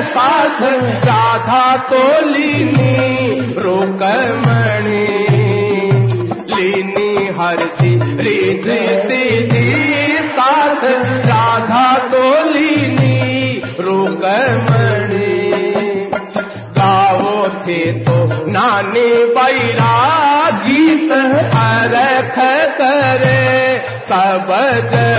साथ, 0.09 0.61
राधा 1.05 1.65
तो 1.89 2.01
लीनी 2.25 2.93
रोकमणि 3.57 5.05
लीनी 6.53 7.27
हर 7.39 7.63
जी 7.79 7.91
रिद 8.21 8.67
सीधी 9.05 9.67
साथ, 10.29 10.83
राधा 11.25 11.87
तो 12.11 12.23
लीनी 12.49 13.61
रोकमणि 13.79 15.37
गाओ 16.79 17.47
थे 17.67 17.79
तो 18.03 18.17
नानी 18.51 19.09
बैरा 19.37 19.95
गीत 20.65 21.11
अरख 21.11 22.35
करे 22.81 23.39
सब 24.09 24.55
जणी 24.91 25.18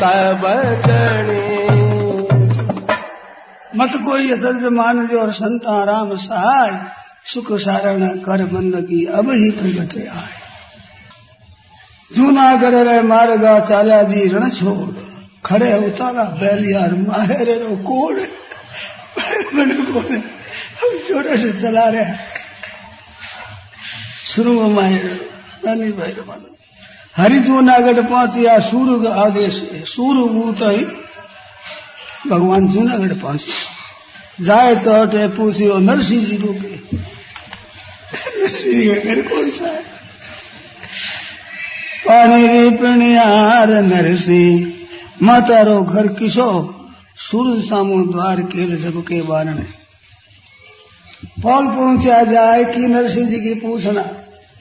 जणी 0.00 1.40
मत 3.78 3.92
कोई 4.06 4.30
असर 4.32 4.68
मान 4.68 5.06
जो 5.06 5.18
और 5.20 5.32
संता 5.32 5.82
राम 5.84 6.14
सहाय, 6.16 6.70
सुख 7.24 7.52
सारण 7.60 8.06
कर 8.18 8.44
बंद 8.44 8.76
की 8.80 9.04
अब 9.06 9.30
ही 9.30 9.50
प्रगट 9.50 9.96
आए। 10.08 10.38
जूना 12.10 12.56
कर 12.56 12.74
रे 12.86 13.00
मारगा 13.02 13.58
चाल्या 13.60 14.02
जी 14.02 14.26
रण 14.28 14.48
छोड़, 14.48 14.90
खड़े 15.44 15.72
उतारा 15.78 16.24
बैलियार 16.40 16.94
मारे 16.98 17.54
रो 17.54 17.76
कोड़। 17.86 18.18
मैंने 19.54 19.74
हम 19.74 20.96
ज़ोर 21.08 21.36
से 21.36 21.52
चला 21.62 21.88
रहे 21.88 22.14
शुरू 24.26 24.52
में 24.68 24.92
नानी 25.64 25.92
भाई 25.92 26.12
रमान 26.12 26.40
हरिजू 27.20 27.60
नागढ़ 27.60 28.00
पहुंचिया 28.00 28.58
सूर्य 28.60 29.08
आगे 29.18 29.48
सूर्य 29.86 30.28
भूत 30.32 30.60
ही 30.62 30.84
भगवान 32.30 32.68
जूनागढ़ 32.68 33.12
पहुँचे 33.14 34.44
जाए 34.44 34.74
चौटे 34.76 35.26
पूछियो, 35.28 35.78
नरसिंह 35.78 36.24
जी 36.24 36.36
रोके 36.36 36.74
नरसिंह 38.38 38.94
का 38.94 39.00
घर 39.04 39.22
कौन 39.22 39.50
सा 39.50 39.66
है? 39.66 39.82
पानी 42.06 42.46
री 42.46 42.70
पिणियार 42.76 43.70
नरसिंह 43.84 45.26
मातारो 45.26 45.82
घर 45.82 46.06
किसो 46.14 46.48
सूरज 47.20 47.60
सामो 47.64 47.98
द्वार 48.12 48.40
के 48.52 48.66
जब 48.76 49.00
के 49.02 49.20
बारने 49.22 49.66
पौल 51.42 51.66
पहुँचा 51.66 52.22
जाए 52.24 52.64
कि 52.64 52.86
नरसिंह 52.86 53.28
जी 53.28 53.40
की 53.40 53.54
पूछना। 53.60 54.02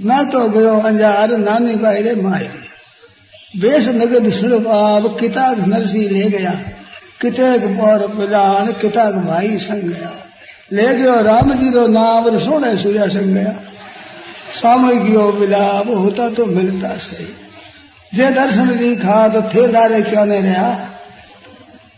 मैं 0.02 0.30
तो 0.30 0.50
गयो 0.50 0.80
अंजार, 0.80 1.32
नानी 1.38 1.76
बाहरे 1.76 2.16
मायरे 2.16 2.68
बेस 3.60 3.88
नगद 3.88 4.32
सुड़बाब 4.34 5.18
किताब 5.20 5.68
नरसी 5.68 6.08
ले 6.10 6.30
गया। 6.30 6.52
कितेक 7.22 7.80
पौर 7.80 8.08
प्रधान 8.08 8.72
किताक 8.72 9.14
भाई 9.14 9.58
संग 9.58 9.82
गया। 9.82 10.12
ले 10.72 10.94
गयो 10.94 11.22
राम 11.22 11.54
जी 11.54 11.70
रो 11.70 11.88
नाम 11.88 12.38
सोने 12.38 12.78
सूर्या 12.78 13.08
संग 13.08 13.34
गया। 13.34 13.54
सामयियो 14.62 15.32
विलाप, 15.32 15.88
होता 15.88 16.30
तो 16.30 16.46
मिलता 16.46 16.98
सही। 16.98 17.28
जे 18.14 18.30
दर्शन 18.32 18.78
दिखा 18.78 19.28
तो 19.28 19.42
थे 19.42 19.68
दारे 19.68 20.02
क्यों 20.02 20.26
नहीं 20.26 20.42
रहा? 20.42 20.90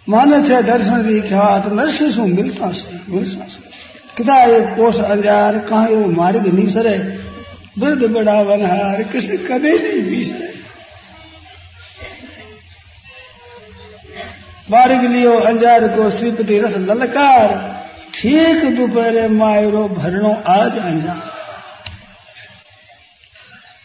मानस 0.10 0.50
है 0.50 0.64
दर्शन 0.64 1.04
दिखा 1.04 1.60
तो 1.60 1.76
नरसिंह 1.76 2.12
सु 2.12 2.22
मिलता 2.22 2.72
सही 2.72 3.16
मिलता 3.16 3.46
सही। 3.46 3.70
किता 4.18 4.44
एक 4.44 4.64
कोष 4.64 5.00
अंजार, 5.00 5.60
कहा 5.60 5.88
मार्ग 6.08 6.48
नहीं 6.48 6.68
सरे? 6.68 7.21
वृद्ध 7.76 8.08
बड़ा 8.14 8.44
बनहार 8.44 9.04
कृष्ण 9.12 9.38
कदे 9.48 9.72
नहीं 9.80 10.02
बीसरे 10.06 10.50
मार्ग 14.72 15.04
लियो 15.06 15.34
अंजार 15.42 15.88
को 15.96 16.10
श्रीपति 16.10 16.58
रथ 16.60 16.78
ललकार, 16.80 17.50
ठीक 18.14 18.64
दोपहर 18.76 19.28
मायरो 19.32 19.88
भरणो 19.90 20.32
आज 20.50 20.78
अंजार 20.80 21.30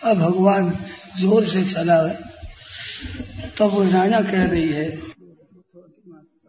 अब 0.02 0.18
भगवान 0.18 0.70
ज़ोर 1.20 1.44
से 1.46 1.62
चला 1.64 1.96
है 2.02 2.14
तब 3.58 3.74
वो 3.74 3.82
राजा 3.90 4.20
कह 4.22 4.44
रही 4.44 4.68
है, 4.68 4.88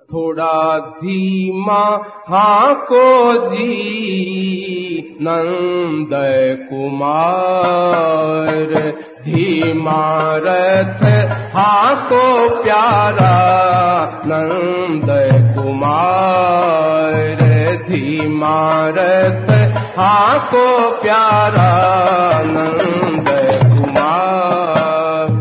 थोड़ा 0.10 0.78
धीमा 0.98 1.82
हाँ 2.30 2.76
को 2.92 3.06
जी। 3.48 4.37
नंद 5.26 6.12
कुमार 6.70 8.74
धीमा 9.26 10.02
रथ 10.46 11.02
हाँ 11.54 11.94
प्यारा 12.64 13.32
नंद 14.32 15.10
कुमार 15.56 17.40
धीमा 17.88 18.60
रथ 18.98 19.50
हाँ 19.98 20.38
प्यारा 21.02 21.72
नंद 22.52 23.30
कुमार 23.74 25.34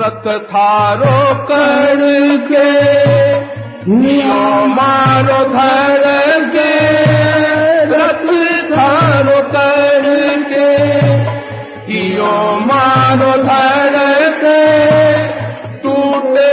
रथ 0.00 0.26
थारो 0.52 1.18
कर 1.50 2.02
के 2.50 2.70
नियो 3.92 4.42
मारो 4.74 5.40
धर 5.54 6.02
के 13.16 14.62
टूटे 15.82 16.52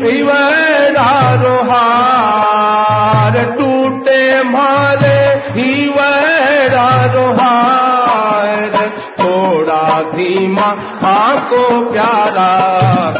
शिवरारो 0.00 1.54
हार 1.70 3.38
टूटे 3.58 4.20
मारे 4.50 5.18
हिवरारो 5.56 7.26
हार 7.40 8.76
थोड़ा 9.20 9.82
धीमा 10.12 10.68
आको 11.12 11.64
प्यारा 11.92 12.50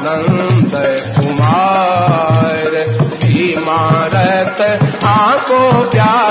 नंद 0.06 0.74
कुमार 1.18 2.76
इमारत 3.42 4.60
आको 5.16 5.60
प्यारा 5.90 6.27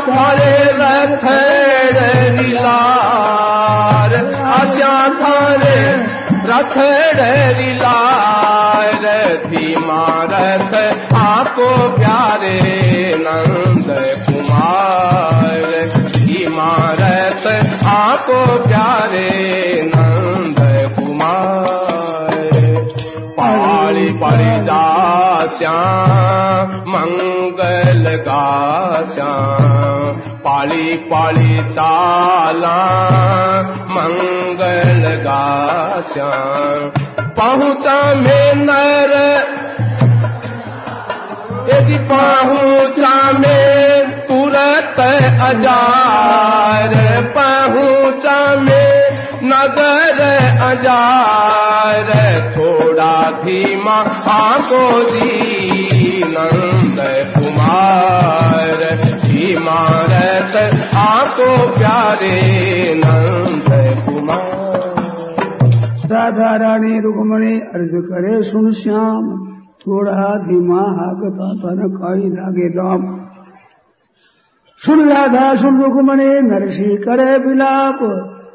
थारे 0.00 0.54
रथ 0.72 1.24
लीलार। 2.40 4.12
आशा 4.44 5.08
थारे 5.08 5.80
रथ 6.50 6.76
लीलार। 7.58 9.04
धीमा 9.46 10.06
रथ 10.22 10.74
आपको 11.14 11.88
प्यारे 11.98 12.60
नंद 13.18 13.86
कुमार। 14.26 15.66
इमारत 16.40 17.46
आपको 17.86 18.68
प्यारे 18.68 19.69
चाला, 30.96 32.76
मंगल 33.90 35.14
गाश्या 35.14 36.30
पहुँचा 37.20 38.14
में 38.14 38.54
नर 38.54 39.10
यदि 41.72 41.98
पहुँचा 41.98 43.38
में 43.38 44.10
तुरंत 44.20 45.00
अजार। 45.40 46.96
पहुँचा 47.38 48.56
में 48.56 49.10
नगर 49.42 50.20
अजार। 50.62 52.10
थोड़ा 52.56 53.30
धीमा 53.30 53.96
आको 54.30 55.02
जी। 55.02 55.49
प्यारे 62.10 62.94
नंद 62.94 64.04
कुमार। 64.04 66.06
राधा 66.06 66.56
रानी 66.56 67.00
रुक्मणी 67.00 67.60
अर्ज़ 67.60 67.94
करे 67.94 68.42
सुन 68.42 68.72
श्याम। 68.72 69.52
थोड़ा 69.80 70.36
धीमा 70.36 70.80
हाकता 70.80 71.54
तन 71.54 71.88
काई 71.88 72.20
लागे 72.20 72.68
दाम। 72.68 73.26
सुन 74.78 75.08
राधा 75.08 75.54
सुन 75.54 75.82
रुक्मणी 75.82 76.40
नरसी 76.40 76.96
करे 76.96 77.38
बिलाप 77.38 77.98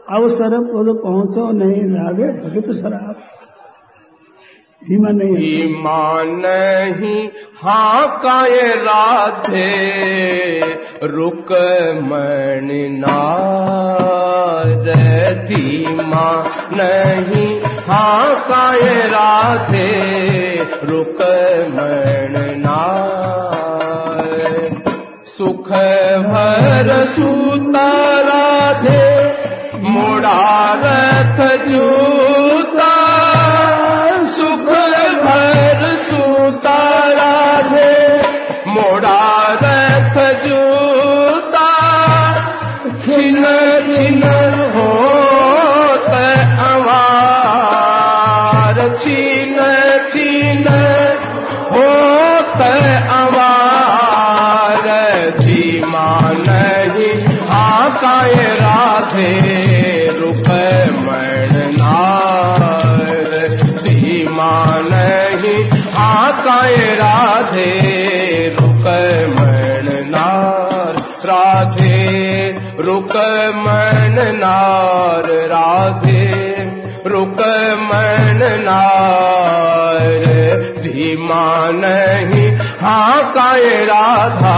अवसर 0.09 0.63
पुर 0.63 1.01
पहुंचो 1.03 1.51
नहीं 1.51 1.83
लागे 1.83 2.41
भगत 2.41 2.71
शराब 2.71 3.15
धीमा 4.83 5.09
नहीं 5.11 5.69
हाँ 7.63 8.07
काए 8.23 8.63
राधे, 8.77 9.69
रुक 11.03 11.51
मणिना 12.03 13.19
धीमा 15.45 16.27
नहीं। 16.73 17.61
हाँ 17.87 18.35
काए 18.49 18.97
राधे, 19.07 19.87
रुक 20.83 21.21
मणिना 21.75 22.81
सुख 25.37 25.69
भर 26.27 27.05
सूता 27.05 27.87
राधे, 28.21 29.03
मुड़ा 29.79 30.73
रथ 30.83 31.39
जू 31.67 32.24
Chi 49.03 49.24
नहीं। 81.71 82.57
हाकाए 82.57 83.85
राधा 83.85 84.55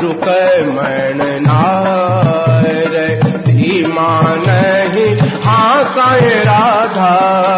सुख 0.00 0.24
मन 0.68 1.48
नीमा 3.46 4.22
नहीं। 4.22 5.16
हा 5.18 5.52
हाकाए 5.52 6.44
राधा 6.44 7.51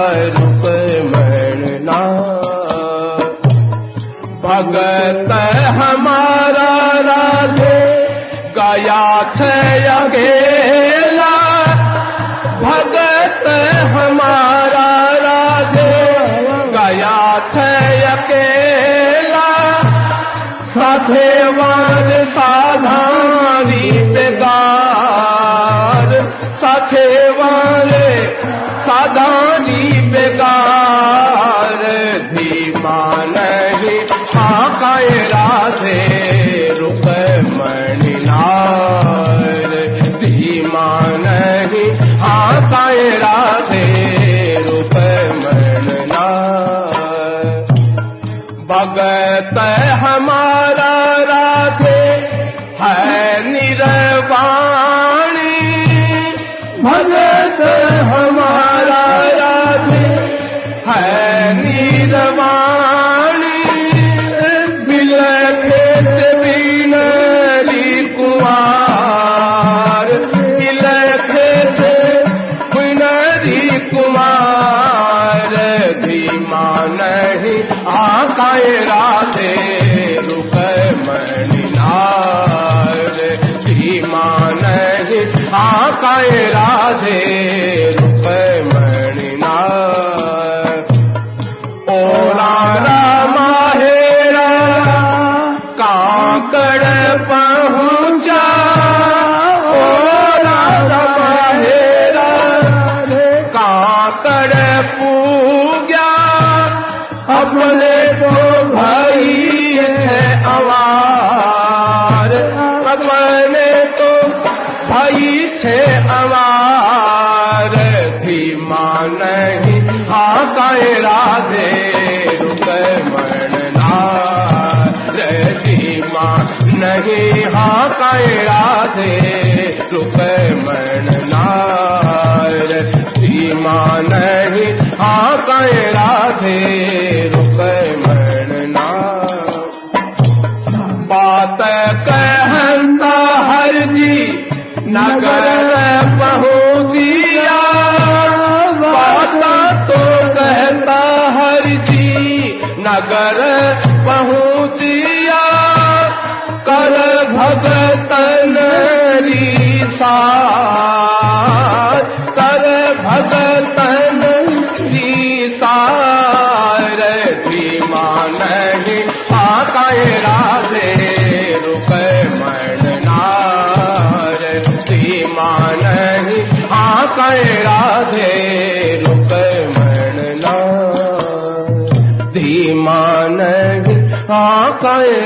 कायरा 86.02 86.63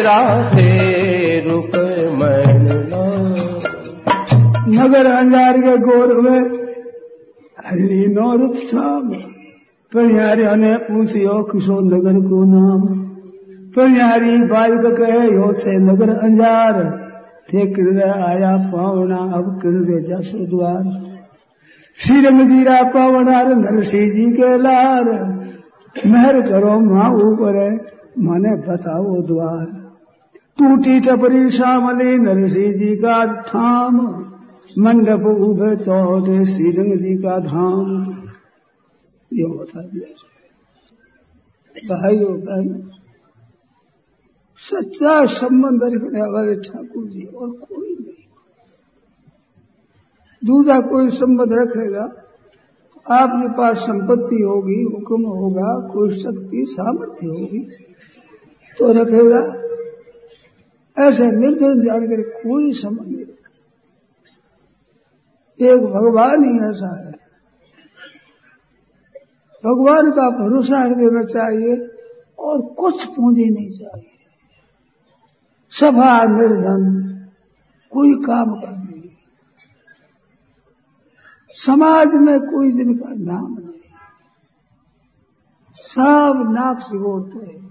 राधे 0.08 1.50
रुक 1.50 1.66
मन 2.14 2.68
नगर 4.68 5.06
अंजार 5.06 5.58
के 5.58 5.76
गोर 5.76 6.20
में 6.20 6.40
लीनोर 7.72 8.40
उत्सव। 8.40 9.10
परिहार्य 9.94 10.56
ने 10.56 10.76
पूछियो 10.76 11.42
किशोर 11.42 11.82
नगर 11.82 12.12
को 12.12 12.44
नाम? 12.44 12.98
परिहारी 13.76 14.42
बाल 14.42 14.78
कहे, 14.78 15.26
यो 15.26 15.52
से 15.52 15.78
नगर 15.78 16.10
अंजार। 16.10 16.82
थे 17.54 17.66
किरदे 17.66 18.10
आया 18.10 18.56
पावना, 18.56 19.16
अब 19.16 19.60
किरदे 19.62 20.00
जस 20.00 20.32
द्वार। 20.34 21.02
श्री 21.96 22.20
रंग 22.20 22.40
जीरा 22.48 22.82
पावनार 22.82 23.48
नरसिंह 23.48 24.12
जी 24.12 24.32
के 24.32 24.58
लार। 24.58 25.04
मेहर 26.06 26.40
करो 26.40 26.80
माँ 26.80 27.10
ऊपर 27.10 27.56
है 27.56 27.76
माने 28.18 28.56
बताओ 28.56 29.22
द्वार। 29.22 29.77
टूटी 30.58 31.00
टपरी 31.00 31.50
श्यामले 31.50 32.16
नरसी 32.18 32.72
जी 32.74 32.96
का 32.96 33.24
धाम 33.42 33.96
मंडप 34.78 35.26
उभ 35.26 35.60
चौथ 35.82 36.30
श्रीरंग 36.44 36.92
जी 36.98 37.16
का 37.16 37.38
धाम 37.38 37.90
ये 39.32 39.46
बता 39.46 39.82
दिया 39.82 40.08
भाइयों, 41.76 42.32
बहनों, 42.40 42.80
सच्चा 44.60 45.24
संबंध 45.26 45.84
रखने 45.84 46.22
वाले 46.32 46.54
ठाकुर 46.60 47.04
जी 47.08 47.26
और 47.26 47.50
कोई 47.50 47.90
नहीं। 47.90 48.26
दूसरा 50.42 50.80
कोई 50.80 51.08
संबंध 51.08 51.52
रखेगा, 51.52 52.08
आपके 53.06 53.48
पास 53.48 53.78
संपत्ति 53.78 54.42
होगी, 54.42 54.82
हुक्म 54.82 55.22
होगा, 55.36 55.70
कोई 55.92 56.10
शक्ति, 56.18 56.64
सामर्थ्य 56.68 57.26
होगी 57.26 57.60
तो 58.78 58.92
रखेगा। 58.92 59.42
ऐसे 61.00 61.24
निर्धन 61.24 61.80
जानकर 61.80 62.22
कोई 62.28 62.72
संबंध 62.72 63.08
नहीं 63.08 63.24
एक 65.68 65.80
भगवान 65.80 66.44
ही 66.44 66.70
ऐसा 66.70 67.06
है। 67.06 67.12
भगवान 69.64 70.10
का 70.10 70.30
भरोसा 70.30 70.84
देना 70.84 71.22
चाहिए 71.22 71.76
और 72.38 72.74
कुछ 72.74 73.04
पूंजी 73.04 73.44
नहीं 73.44 73.70
चाहिए। 73.70 74.10
सभा 75.70 76.24
निर्धन, 76.24 76.84
कोई 77.90 78.14
काम 78.14 78.60
करने 78.60 78.88
समाज 81.54 82.14
में 82.14 82.40
कोई 82.40 82.70
जिनका 82.72 83.08
नाम 83.08 83.56
नहीं। 83.58 83.80
सब 85.76 86.32
नाक 86.36 86.80
से 86.80 86.98
बोलते 86.98 87.46
हैं। 87.46 87.67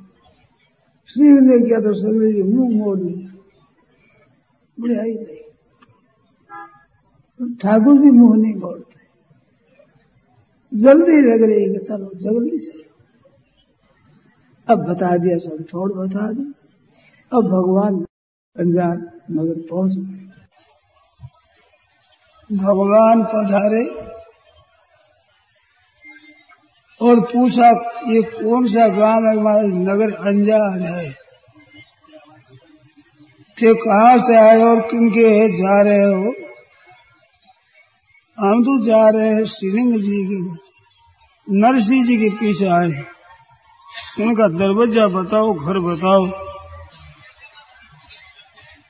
श्री 1.09 1.27
ने 1.29 1.67
किया 1.67 1.79
तो 1.79 1.93
सगले 1.93 2.33
जी 2.33 2.43
मुँह 2.43 2.77
मोड़ 2.77 2.99
लिया। 2.99 3.31
बुढ़ाई 4.79 5.13
नहीं 5.13 5.37
ठाकुर 7.55 7.97
जी 7.97 8.11
मुँह 8.11 8.37
नहीं 8.37 8.55
मोड़ते। 8.55 8.97
जल्दी 10.77 11.21
लग 11.21 11.43
रही 11.43 11.63
है 11.63 11.69
कि 11.69 11.79
चलो, 11.79 12.11
जल्दी 12.15 12.59
से। 12.59 12.87
अब 14.67 14.79
बता 14.79 15.17
दिया 15.17 15.37
सब 15.37 15.65
थोड़ 15.73 15.93
बता 15.93 16.31
दी। 16.31 16.53
अब 17.33 17.43
भगवान 17.43 17.99
पंजाब 18.55 19.21
नगर 19.31 19.61
पहुँच 19.61 19.91
गए। 19.97 20.27
भगवान 22.57 23.23
पधारे। 23.23 24.06
और 27.07 27.19
पूछा, 27.19 27.69
ये 28.07 28.21
कौन 28.21 28.67
सा 28.67 28.87
गाँव 28.87 29.25
है? 29.25 29.37
हमारा 29.37 29.61
नगर 29.61 30.11
अंजान 30.27 30.83
है। 30.83 31.11
थे, 33.57 33.73
कहाँ 33.73 34.17
से 34.17 34.35
आए 34.35 34.61
और 34.63 34.81
किनके 34.81 35.29
जा 35.57 35.81
रहे 35.81 36.13
हो। 36.13 36.33
हम 38.37 38.63
तो 38.63 38.85
जा 38.85 39.09
रहे 39.09 39.29
हैं 39.29 39.43
श्रीलिंग 39.43 39.93
जी 39.93 40.25
के 40.25 40.67
नरसिंह 41.47 42.05
जी 42.05 42.17
के 42.17 42.29
पीछे 42.29 42.65
आए। 42.65 42.89
उनका 44.21 44.47
दरवाज़ा 44.47 45.07
बताओ, 45.07 45.53
घर 45.53 45.79
बताओ। 45.79 46.27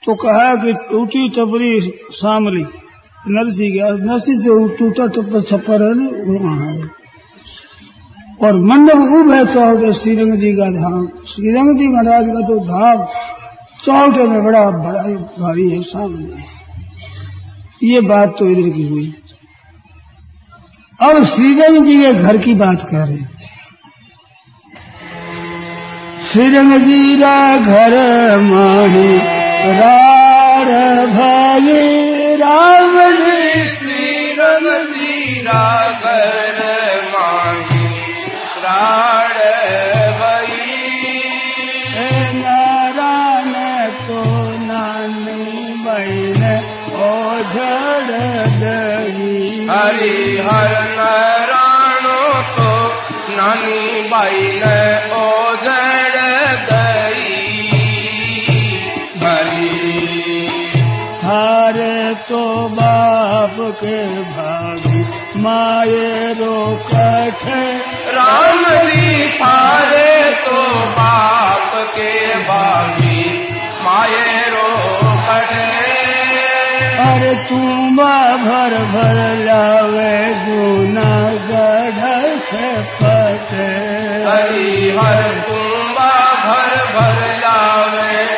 तो 0.05 0.15
कहा 0.15 0.55
कि 0.55 0.73
टूटी 0.73 1.29
टपरी 1.29 1.91
सामरी 2.11 2.65
नरसिंह 3.27 3.71
के 3.71 4.05
नरसिंह 4.05 4.43
जो 4.43 4.67
टूटा 4.67 5.07
टपर 5.07 5.41
छप्पर 5.41 5.83
है 5.83 5.93
ना, 5.95 6.07
वहाँ 6.45 6.89
और 8.39 8.59
मंडप 8.63 8.99
खूब 9.09 9.31
है 9.31 9.45
चौटे 9.53 9.91
श्रीरंग 9.93 10.33
जी 10.39 10.51
का 10.55 10.69
धाम। 10.71 11.07
श्रीरंग 11.27 11.77
जी 11.77 11.87
महाराज 11.87 12.25
का 12.27 12.41
तो 12.47 12.59
धाम 12.65 13.05
चौटे 13.83 14.23
में 14.27 14.43
बड़ा 14.43 14.59
बड़ा 14.73 15.03
भारी 15.37 15.69
है, 15.69 15.81
सामने 15.83 16.43
ये 17.83 18.01
बात 18.03 18.35
तो 18.39 18.45
इधर 18.45 18.69
की 18.69 18.87
हुई। 18.87 19.13
अब 20.99 21.23
श्रीरंग 21.25 21.85
जी 21.85 21.95
के 22.01 22.13
घर 22.13 22.37
की 22.37 22.53
बात 22.55 22.87
कर 22.91 23.07
रहे 23.07 23.25
श्रीरंग 26.27 26.73
जी 26.81 27.15
का 27.15 27.37
घर 27.57 27.93
माही, 28.41 29.17
रार 29.73 30.69
भाई 31.09 32.35
राम 32.35 32.97
हरि 50.47 50.75
हर 50.75 50.83
नारायणो 50.97 52.19
तो 52.57 52.73
नानी 53.37 54.01
बाई 54.11 54.41
ने 54.61 54.79
ओझड़ 55.21 56.17
गई 56.69 57.47
हरि 59.23 59.69
थारे 61.23 62.13
तो 62.29 62.43
बाप 62.79 63.55
के 63.81 63.97
भागी 64.35 65.01
माये 65.43 66.33
रो 66.39 66.55
कठे 66.91 67.61
राम 68.17 68.63
जी 68.89 69.27
थारे 69.41 70.13
तो 70.45 70.61
बाप 70.99 71.71
के 71.97 72.13
बागी 72.49 73.25
माये 73.85 74.49
रो 74.55 74.67
कटे 75.27 75.65
अरे 77.07 77.33
तुमा 77.97 78.35
भर 78.37 78.73
भर 78.93 79.17
लावे 79.45 80.17
गुना 80.45 81.13
गढ़ 81.49 82.01
से 82.49 82.67
पते 82.99 83.65
हरि 84.25 84.91
हर 84.97 85.23
तुम्बा 85.47 86.11
भर 86.43 86.75
भर 86.93 87.17
लावे 87.41 88.36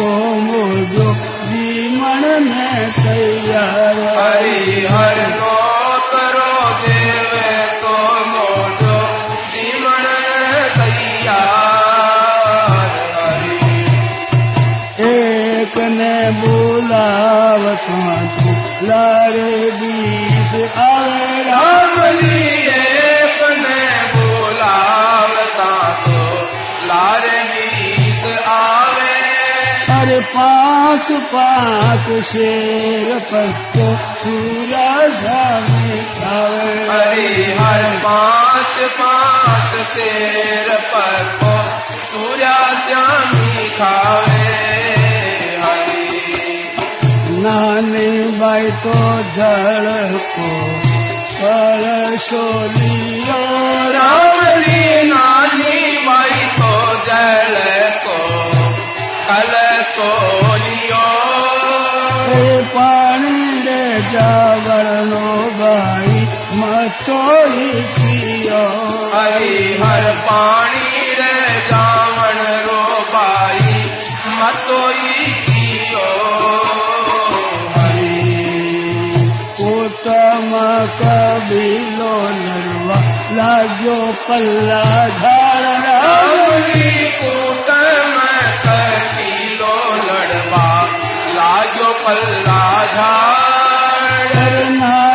देवे 0.00 0.84
तो 0.96 1.05
पाक 31.06 31.22
पाक 31.32 32.06
शेर 32.26 33.08
पत्तो 33.30 33.84
सूरज 34.20 35.20
मिठावे 35.66 36.72
हरि 36.88 37.52
हर 37.58 37.82
पाँच 38.04 38.74
पाक 38.98 39.76
शेर 39.92 40.70
पत्तो 40.92 41.52
खावे 42.10 43.04
मिठावे 43.34 44.54
नानी 47.44 48.10
बाई 48.40 48.70
तो 48.82 48.98
जड़ 49.36 50.18
को 50.34 50.50
कलशोलियो 51.38 52.62
रावली 53.98 54.82
नानी 55.12 55.76
बाई 56.06 56.40
तो 56.58 56.72
जड़ 57.08 57.54
को 58.06 58.18
कल 59.28 59.52
सोली 59.92 60.75
એ 62.32 62.42
પાણી 62.74 63.62
રે 63.62 63.80
જાવરનો 64.12 65.24
ભાઈ 65.58 66.22
મચોઈ 66.60 67.84
પીયો 67.94 68.86
હરિહર 69.14 70.06
પાણી 70.28 71.06
રે 71.20 71.34
જાવણ 71.70 72.42
રો 72.66 72.80
ભાઈ 73.12 73.84
મતોઈ 74.34 75.16
ઉત્તમ 79.66 80.52
કબીલો 80.98 82.14
નરવા 82.34 83.02
લાગ્યો 83.32 84.08
પલ્લા 84.20 85.04
ધારણા 85.20 86.26
मल्ला 92.08 92.60
झाड़। 92.94 95.05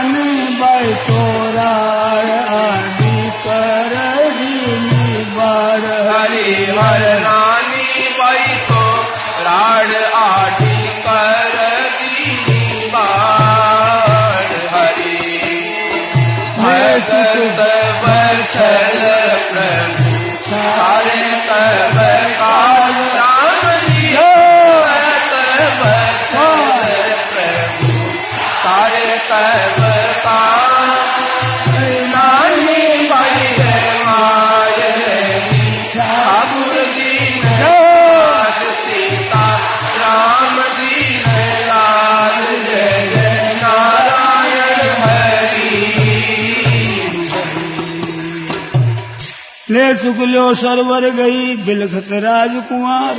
ले 49.71 49.93
चुक 49.95 50.17
लो 50.27 50.43
सरवर 50.55 51.09
गई 51.11 51.55
बिलखत 51.65 52.11
राजकुमार। 52.23 53.17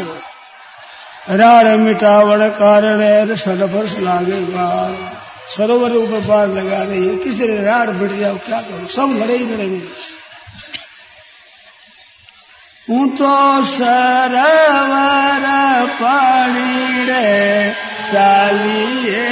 रार 1.31 1.67
मिटावड़ 1.77 2.49
कारण 2.55 3.35
सरफर्श 3.37 3.93
लागे 3.99 4.41
बार। 4.49 4.95
सरोवर 5.51 5.93
ऊपर 5.93 6.21
पार 6.21 6.47
लगा 6.49 6.83
रही 6.83 7.07
है, 7.07 7.17
किसी 7.17 7.49
ने 7.49 7.63
रार 7.63 7.91
बिट 7.93 8.13
जाओ, 8.13 8.37
क्या 8.39 8.61
करो? 8.61 8.87
सब 8.89 9.15
लड़े 9.19 9.37
ही 9.37 9.47
लड़े 9.47 9.69
हूँ 12.89 13.09
तो 13.17 13.35
सरवर 13.67 15.45
पानी 15.93 17.05
रे 17.05 17.73
चालिए 18.13 19.27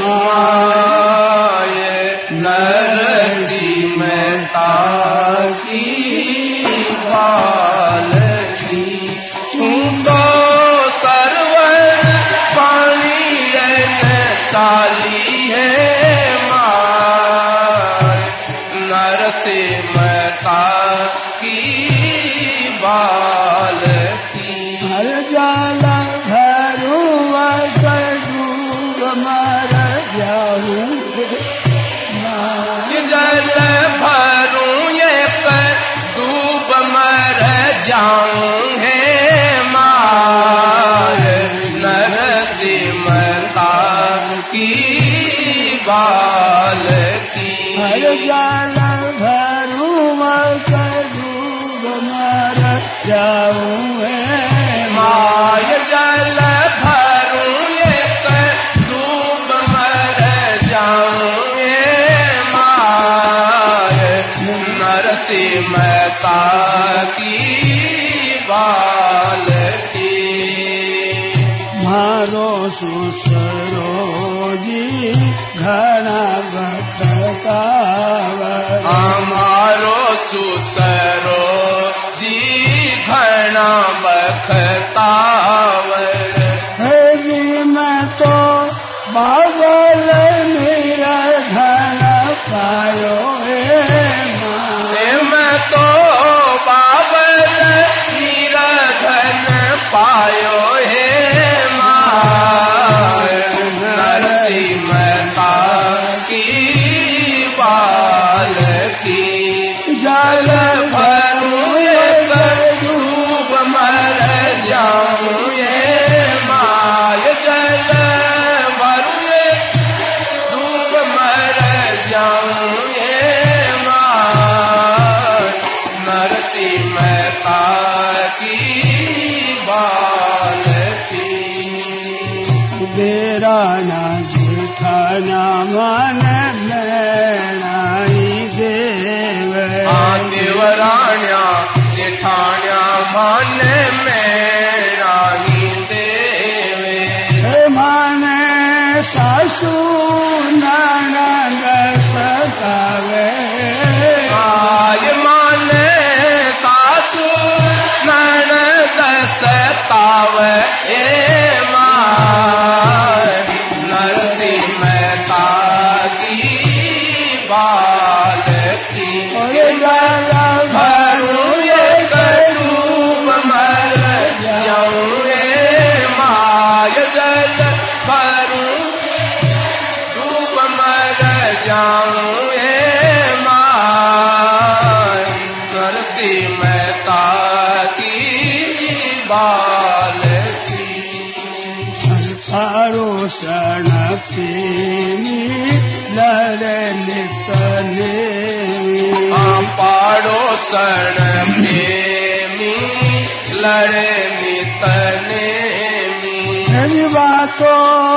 माँ 0.00 0.97
पावर 84.98 86.38
है 86.80 87.64
मैं 87.64 88.00
तो 88.20 88.34
बाबल 89.12 90.06
मेरा 90.48 91.16
धन 91.48 92.00
पायो 92.48 93.17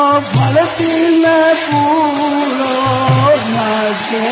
भारती 0.04 0.94
न 1.18 1.26
पूरो 1.64 2.76
नाचे 3.54 4.24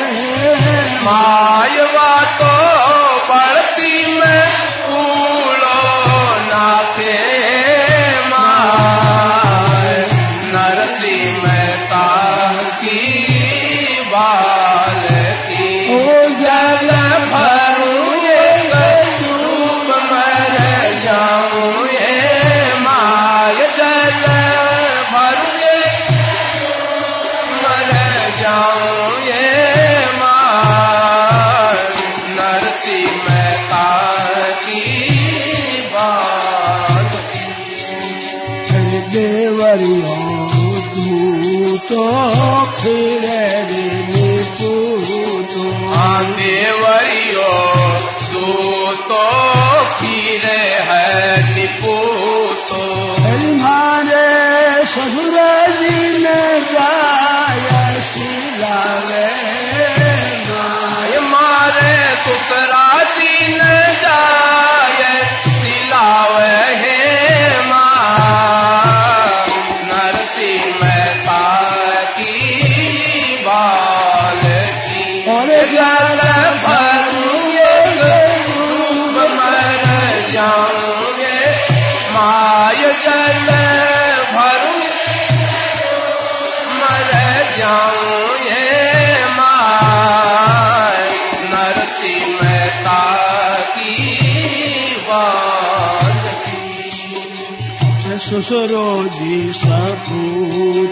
माय 1.03 1.68
Oh, 42.02 42.74
please. 42.82 43.18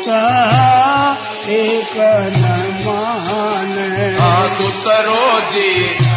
एक 0.10 1.96
नमान 2.36 3.74
हाथ 4.20 4.62
जी 5.52 5.72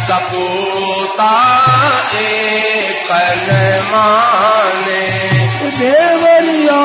सपोता 0.05 1.33
एक 2.21 3.11
मान 3.91 4.85
देवरियो 5.79 6.81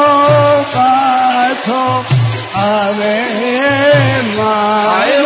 का 0.74 0.90
थो 1.66 1.82
आवे 2.64 3.14
माए 4.38 5.16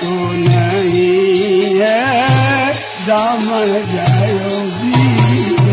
तू 0.00 0.14
नहीं 0.32 1.80
है 1.80 2.72
दामन 3.06 3.72
जायोगी 3.92 5.02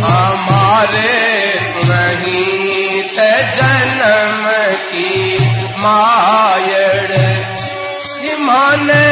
हमारे 0.03 1.13
नहीं 1.89 3.01
थे 3.13 3.31
जन्म 3.57 4.45
की 4.91 5.37
मायड़ 5.79 7.15
माने 8.45 9.04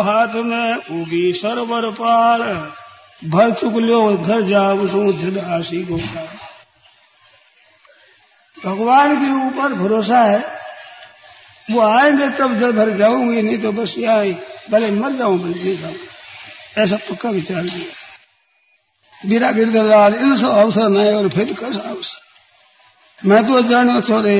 हाथ 0.00 0.34
में 0.44 0.74
उगी 0.92 1.32
सरोवर 1.32 1.90
पार। 1.90 2.40
भर 3.22 3.50
चुक 3.52 3.74
लो 3.74 4.16
घर 4.16 4.42
जाओ 4.42 4.86
समुद्र 4.86 5.30
दासी 5.30 5.82
भगवान 8.56 9.14
के 9.16 9.30
ऊपर 9.46 9.72
भरोसा 9.74 10.20
है। 10.20 10.38
वो 11.70 11.80
आएँगे 11.80 12.28
तब 12.28 12.58
जल 12.60 12.72
भर 12.72 12.90
जाऊँगी, 12.90 13.42
नहीं 13.42 13.58
तो 13.58 13.72
बस 13.72 13.94
यहाँ 13.98 14.24
भले 14.70 14.90
मर 14.90 15.12
जाऊँ, 15.12 15.38
भले 15.38 15.64
नहीं 15.64 15.76
जाऊँ। 15.76 15.94
ऐसा 16.78 16.96
पक्का 17.10 17.30
विचार 17.30 17.62
किया 17.62 19.28
बीरा 19.28 19.50
गिरधरलाल, 19.50 20.14
इन 20.14 20.36
सब 20.36 20.48
अवसर 20.48 20.88
नए 20.88 21.12
और 21.14 21.28
फिर 21.28 21.52
कर 21.54 21.78
अवसर 21.80 23.28
मैं 23.28 23.46
तो 23.46 23.62
जानो 23.62 24.00
छोरे 24.00 24.36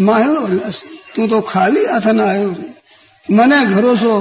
माहिर 0.00 0.70
तू 1.16 1.26
तो 1.26 1.40
खाली 1.40 1.84
हाथ 1.86 2.06
ना 2.12 2.24
आयो। 2.30 2.50
रे 2.50 3.64
घरों 3.64 3.66
घरोसो 3.66 4.12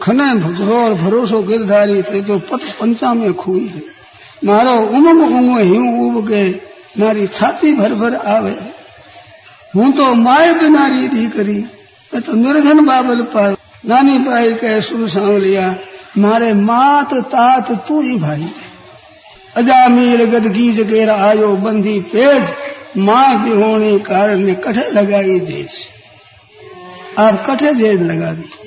खने 0.00 0.32
भगोर 0.36 0.94
भरोसो 0.94 1.42
गिरधारी 1.42 2.02
थे 2.02 2.20
जो 2.22 2.38
पथ 2.48 2.64
पंचा 2.80 3.12
में 3.14 3.32
खून 3.34 3.68
थे 3.68 3.80
मारो 4.44 4.74
उमंग 4.88 5.22
उंग 5.24 5.58
हिं 5.58 5.84
उब 6.00 6.26
गए 6.26 6.48
मारी 6.98 7.26
छाती 7.28 7.74
भर 7.74 7.94
भर 7.94 8.14
आवे। 8.26 8.56
हूँ 9.74 9.90
तो 9.92 10.12
माय 10.16 10.52
बिनारी 10.54 11.06
री 11.08 11.26
करी, 11.30 11.58
मैं 12.12 12.22
तो 12.22 12.32
निर्धन 12.34 12.84
बाबल 12.86 13.22
पायो 13.34 13.56
नानी 13.84 14.18
भाई 14.18 14.52
कह, 14.54 14.80
सुन 14.80 15.06
सांग 15.08 15.38
लिया 15.38 15.74
मारे 16.18 16.52
मात 16.54 17.14
तात 17.32 17.70
तू 17.88 18.00
ही 18.00 18.16
भाई। 18.18 18.48
अजामीर 19.54 20.24
गदगी 20.30 20.70
जगेर 20.72 21.10
आयो 21.10 21.48
बंदी 21.56 21.98
पेज, 22.12 22.54
माँ 22.98 23.44
बिहोणी 23.44 23.98
कारण 24.00 24.44
ने 24.44 24.54
कठे 24.64 24.90
लगाई 24.90 25.38
देश 25.42 25.86
आप 27.18 27.44
कठे 27.46 27.74
जेद 27.74 28.02
लगा 28.02 28.32
दी। 28.32 28.65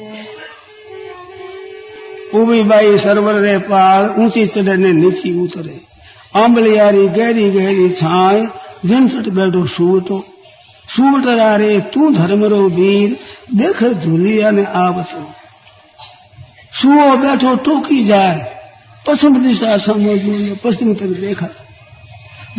उभी 2.36 2.62
बाई 2.64 2.98
सरवर 2.98 3.40
रे 3.42 3.58
पाल 3.58 4.10
ऊँची 4.20 4.46
चढ़े 4.48 4.76
ने 4.78 4.92
नीची 4.94 5.34
उतरे। 5.42 5.80
आंबलियारी, 6.36 7.08
गहरी 7.08 7.50
गहरी 7.52 7.90
छाए 7.90 8.48
जिनसट 8.86 9.30
बैठो 9.30 9.66
सूवटो 9.66 10.24
सूवटरा 10.88 11.56
रे 11.56 11.80
तू 11.94 12.10
धर्मरो 12.12 12.62
वीर, 12.70 13.18
देख 13.56 13.84
झूलिया 13.84 14.52
ने 14.52 14.64
आवतो 14.64 15.26
सुओ 16.74 17.16
बैठो 17.18 17.56
टोकी 17.56 18.04
जाए 18.06 18.46
पश्चिम 19.08 19.38
दिशा 19.44 19.78
समझू 19.78 20.56
पश्चिम 20.64 20.94
तरफ़ 20.94 21.20
देखा। 21.22 21.48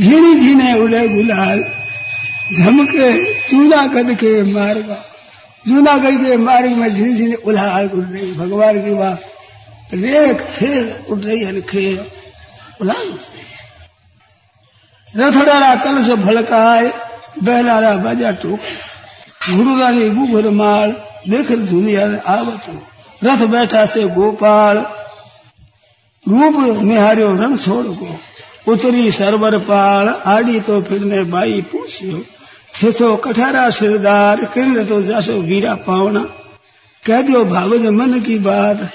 झीणी 0.00 0.34
झीने 0.34 0.74
उड़े 0.74 1.08
गुलाल, 1.08 1.60
झमके 2.58 3.10
जूनागढ़ 3.50 4.14
के 4.14 4.42
मार्गा। 4.52 4.98
जूनागढ़ 5.68 6.14
के 6.16 6.36
मार्ग 6.36 6.70
में 6.70 6.88
झीणी 6.94 7.14
झीणी 7.14 7.34
उलाल 7.34 7.88
उड़ 7.88 8.04
रही। 8.04 8.32
भगवान 8.32 8.78
की 8.78 8.94
बात 8.94 9.22
रेख 9.92 10.40
खेल 10.56 10.92
उड़ 11.10 11.18
रही 11.18 11.44
है 11.44 11.60
खेल 11.62 11.98
उलाल 12.80 13.08
रथड़ारा 15.14 15.74
कलश 15.76 16.08
भड़काए, 16.18 16.92
बैलारा 17.42 17.94
बाजा 17.96 18.30
टोक। 18.32 18.60
गुरुरानी 19.48 20.08
गुगर 20.10 20.48
माल 20.52 20.92
देख 21.28 21.50
झूलिया 21.52 22.04
आवत। 22.28 22.66
रथ 23.24 23.46
बैठा 23.46 23.84
से 23.86 24.02
गोपाल, 24.08 24.78
रूप 26.24 26.54
निहार्यो 26.82 27.34
रण 27.36 27.56
छोड़ 27.56 27.86
गो 27.86 28.18
उतरी 28.72 29.10
सरवर 29.10 29.58
पाल, 29.60 30.08
आड़ी 30.08 30.60
तो 30.60 30.80
फिरने 30.82 31.22
बाई 31.24 31.60
पूछियो। 31.62 32.18
थे 32.74 32.92
तो 32.92 33.14
कठारा 33.16 33.68
सिरदार, 33.70 34.44
किरण 34.44 34.84
तो 34.86 35.02
जसो 35.02 35.32
वीरा 35.42 35.74
पावना। 35.86 36.20
कह 37.04 37.22
दियो 37.22 37.44
भावज 37.44 37.86
मन 37.90 38.20
की 38.20 38.38
बात 38.38 38.88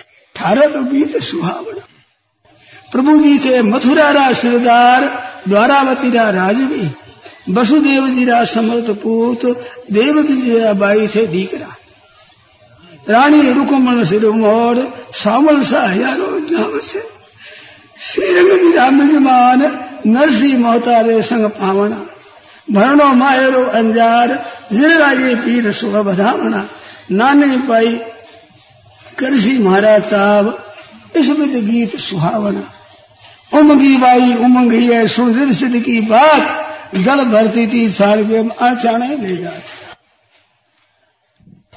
थारा 0.45 0.67
तो 0.67 0.83
गीत 0.83 1.17
सुहावना। 1.23 1.85
प्रभु 2.91 3.17
जी 3.19 3.37
से 3.37 3.61
मथुरा 3.61 4.09
रा 4.11 4.33
सिरदार, 4.33 5.03
द्वारावती 5.47 6.09
रा 6.11 6.29
राजवी, 6.29 6.91
वसुदेव 7.53 8.07
जी 8.07 8.25
रा 8.25 8.43
समर्थ 8.43 8.89
पूत 9.01 9.45
देवकी 9.91 10.41
जी 10.41 10.59
रा 10.59 10.73
बाई 10.73 11.07
से 11.07 11.27
दीकरा 11.27 11.75
रानी 13.09 13.51
रुकमण 13.51 14.03
सिर 14.03 14.29
मोड़ 14.29 14.77
सामल 15.13 15.61
सा 15.63 15.81
यारो 15.93 16.29
नाम 16.51 16.79
से। 16.79 17.03
श्रीरंग 18.01 18.61
जी 18.61 18.71
राम 18.71 19.07
जमान 19.07 19.61
नरसिंह 20.07 20.59
मोहतारे 20.59 21.21
संग 21.21 21.49
पावना। 21.49 22.05
भरणो 22.71 23.13
मायरो 23.13 23.63
अंजार 23.63 24.33
जिराजे 24.73 25.35
पीर 25.35 25.71
सुख 25.71 25.93
बधावना। 26.05 26.69
नाने 27.11 27.57
पाई 27.67 27.99
करसी 29.19 29.57
महाराज 29.57 30.03
साहब 30.03 30.63
इस 31.15 31.29
विध 31.29 31.65
गीत 31.65 31.95
सुहावना। 31.95 32.63
उमंगी 33.59 33.97
बाई, 33.97 34.33
उमंगी 34.33 34.87
है 34.87 35.07
सुन 35.07 35.39
रिद 35.39 35.53
सिद्ध 35.53 35.79
की 35.79 36.01
बात। 36.01 36.61
जल 36.95 37.23
भरती 37.23 37.67
थी 37.67 37.89
साड़ 37.89 38.21
के 38.21 38.65
आचाने 38.65 39.17
ले 39.17 39.37
जाती। 39.37 39.83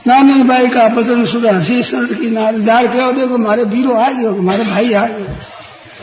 नानी 0.06 0.42
बाई 0.42 0.68
का 0.68 0.88
पसंद 0.88 1.26
सुना 1.26 1.52
हसी 1.52 1.82
संस 1.82 2.12
की 2.12 2.30
नार 2.30 2.58
जार 2.58 2.86
कहो 2.86 3.12
देखो 3.12 3.34
हमारे 3.34 3.64
वीरो 3.64 3.94
आ 3.94 4.10
गयो, 4.10 4.42
मारे 4.42 4.64
भाई 4.64 4.92
आ 4.92 5.06
गयो। 5.06 5.36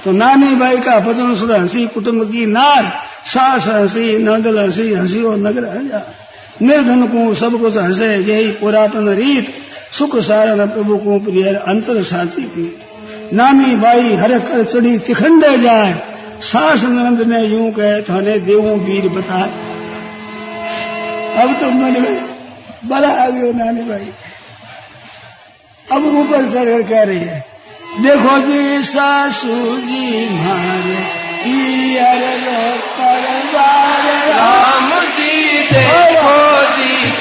तो 0.03 0.11
नानी 0.11 0.55
बाई 0.55 0.77
का 0.77 0.99
पसंद 0.99 1.37
सुना 1.37 1.59
हसी 1.59 1.87
कुटुंब 1.87 2.31
की 2.31 2.45
नार 2.45 2.91
सास 3.25 3.67
हसी, 3.67 4.17
नंदल 4.17 4.59
हसी 4.59 4.93
हसी 4.93 5.23
और 5.23 5.37
नगर 5.37 5.77
हजा। 5.77 6.01
निर्धन 6.61 7.07
को 7.07 7.33
सब 7.33 7.59
कुछ 7.59 7.77
हंसे, 7.77 8.15
यही 8.15 8.51
पुरातन 8.51 9.09
रीत। 9.09 9.64
सुख 9.91 10.15
सारण 10.23 10.65
प्रभु 10.67 10.97
को 10.97 11.19
प्रिय 11.19 11.47
अंतर 11.67 12.01
साची 12.03 12.43
की। 12.49 12.67
नानी 13.33 13.75
बाई 13.75 14.15
हर 14.15 14.37
कर 14.39 14.63
चढ़ी 14.63 14.97
तिखंडे 14.99 15.57
जाए। 15.57 15.93
सास 16.43 16.83
नंद 16.85 17.21
ने 17.27 17.39
यूँ 17.45 17.71
कहे 17.71 18.01
थाने 18.01 18.37
देवों 18.41 18.77
वीर 18.79 19.07
बता 19.09 19.41
अब 21.41 21.53
तो 21.59 21.69
मन 21.71 22.01
में 22.01 22.17
बला 22.85 23.09
आ 23.23 23.27
गयो 23.29 23.51
नानी 23.53 23.81
भाई 23.81 24.11
अब 25.87 26.05
ऊपर 26.15 26.49
चढ़कर 26.53 26.81
कह 26.89 27.03
रही 27.03 27.19
है 27.19 27.39
देखो 28.01 28.37
जी 28.39 28.83
सासू 28.83 29.55
जी 29.79 30.29
मारे 30.35 31.03
राम 34.29 34.89
जी 35.11 35.33
देखो। 35.69 36.44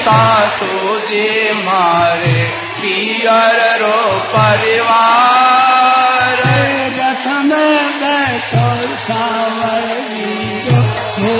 सासू 0.05 0.99
जी 0.99 1.53
मारे, 1.53 2.51
पियर 2.81 3.81
रो 3.81 4.19
परिवार। 4.19 6.41
रथ 6.97 7.27
में 7.27 7.99
बैठो 7.99 8.67
हो 11.21 11.35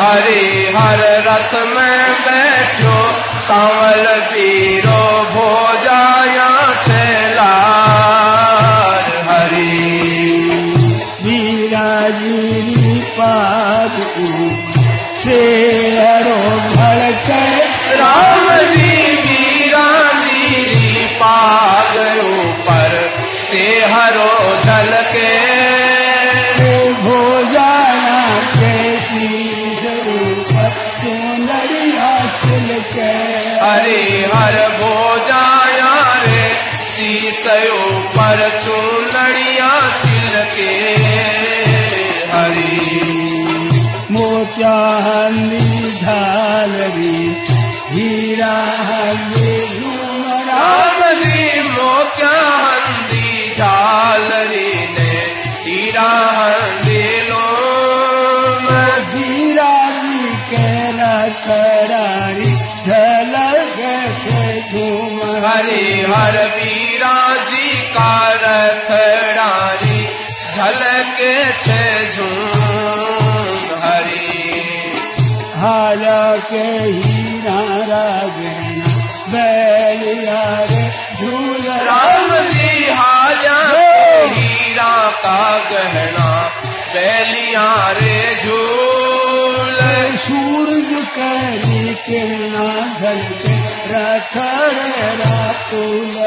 हरे 0.00 0.72
हर 0.76 1.00
रथ 1.28 1.52
में 1.76 2.02
बैठो, 2.24 2.96
सावल 3.40 4.04
वीरो 4.32 5.04
भो 5.34 5.78
जाया 5.78 6.50
चला 6.82 7.54
हरी। 9.30 9.90
वीराजी 11.22 13.00
पाद 13.00 13.94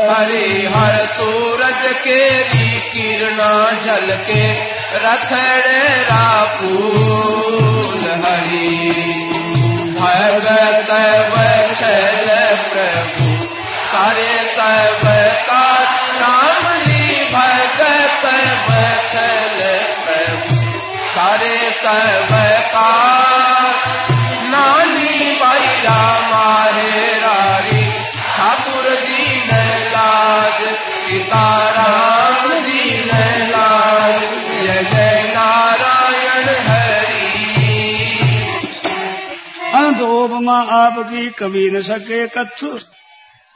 हरे 0.10 0.48
हर 0.70 0.96
सूरज 1.06 1.82
के 2.04 2.44
भी 2.44 2.80
किरणा 2.80 3.52
झलके 3.72 4.44
रथड़ेरा 5.06 6.26
फूल 6.56 8.04
हरि। 8.26 9.14
भगत 10.00 10.92
वचल 11.32 12.28
प्रभु, 12.72 13.46
सारे 13.88 14.32
सब 14.44 15.04
का 15.48 15.68
राम 16.20 16.64
जी 16.80 17.24
भगत 17.34 18.26
वचल 18.70 19.58
प्रभु, 20.06 20.56
सारे 21.08 21.56
सब 21.72 22.45
अंत 40.50 40.70
आपकी 40.70 41.30
कवि 41.30 41.70
न 41.74 41.82
सके 41.82 42.28
कथ 42.28 42.64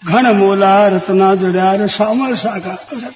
घन 0.06 0.36
मोला 0.36 0.88
रत्ना 0.88 1.36
जड़ार 1.36 1.88
सामर 1.88 2.36
साका 2.36 2.72
रत्न 2.72 3.14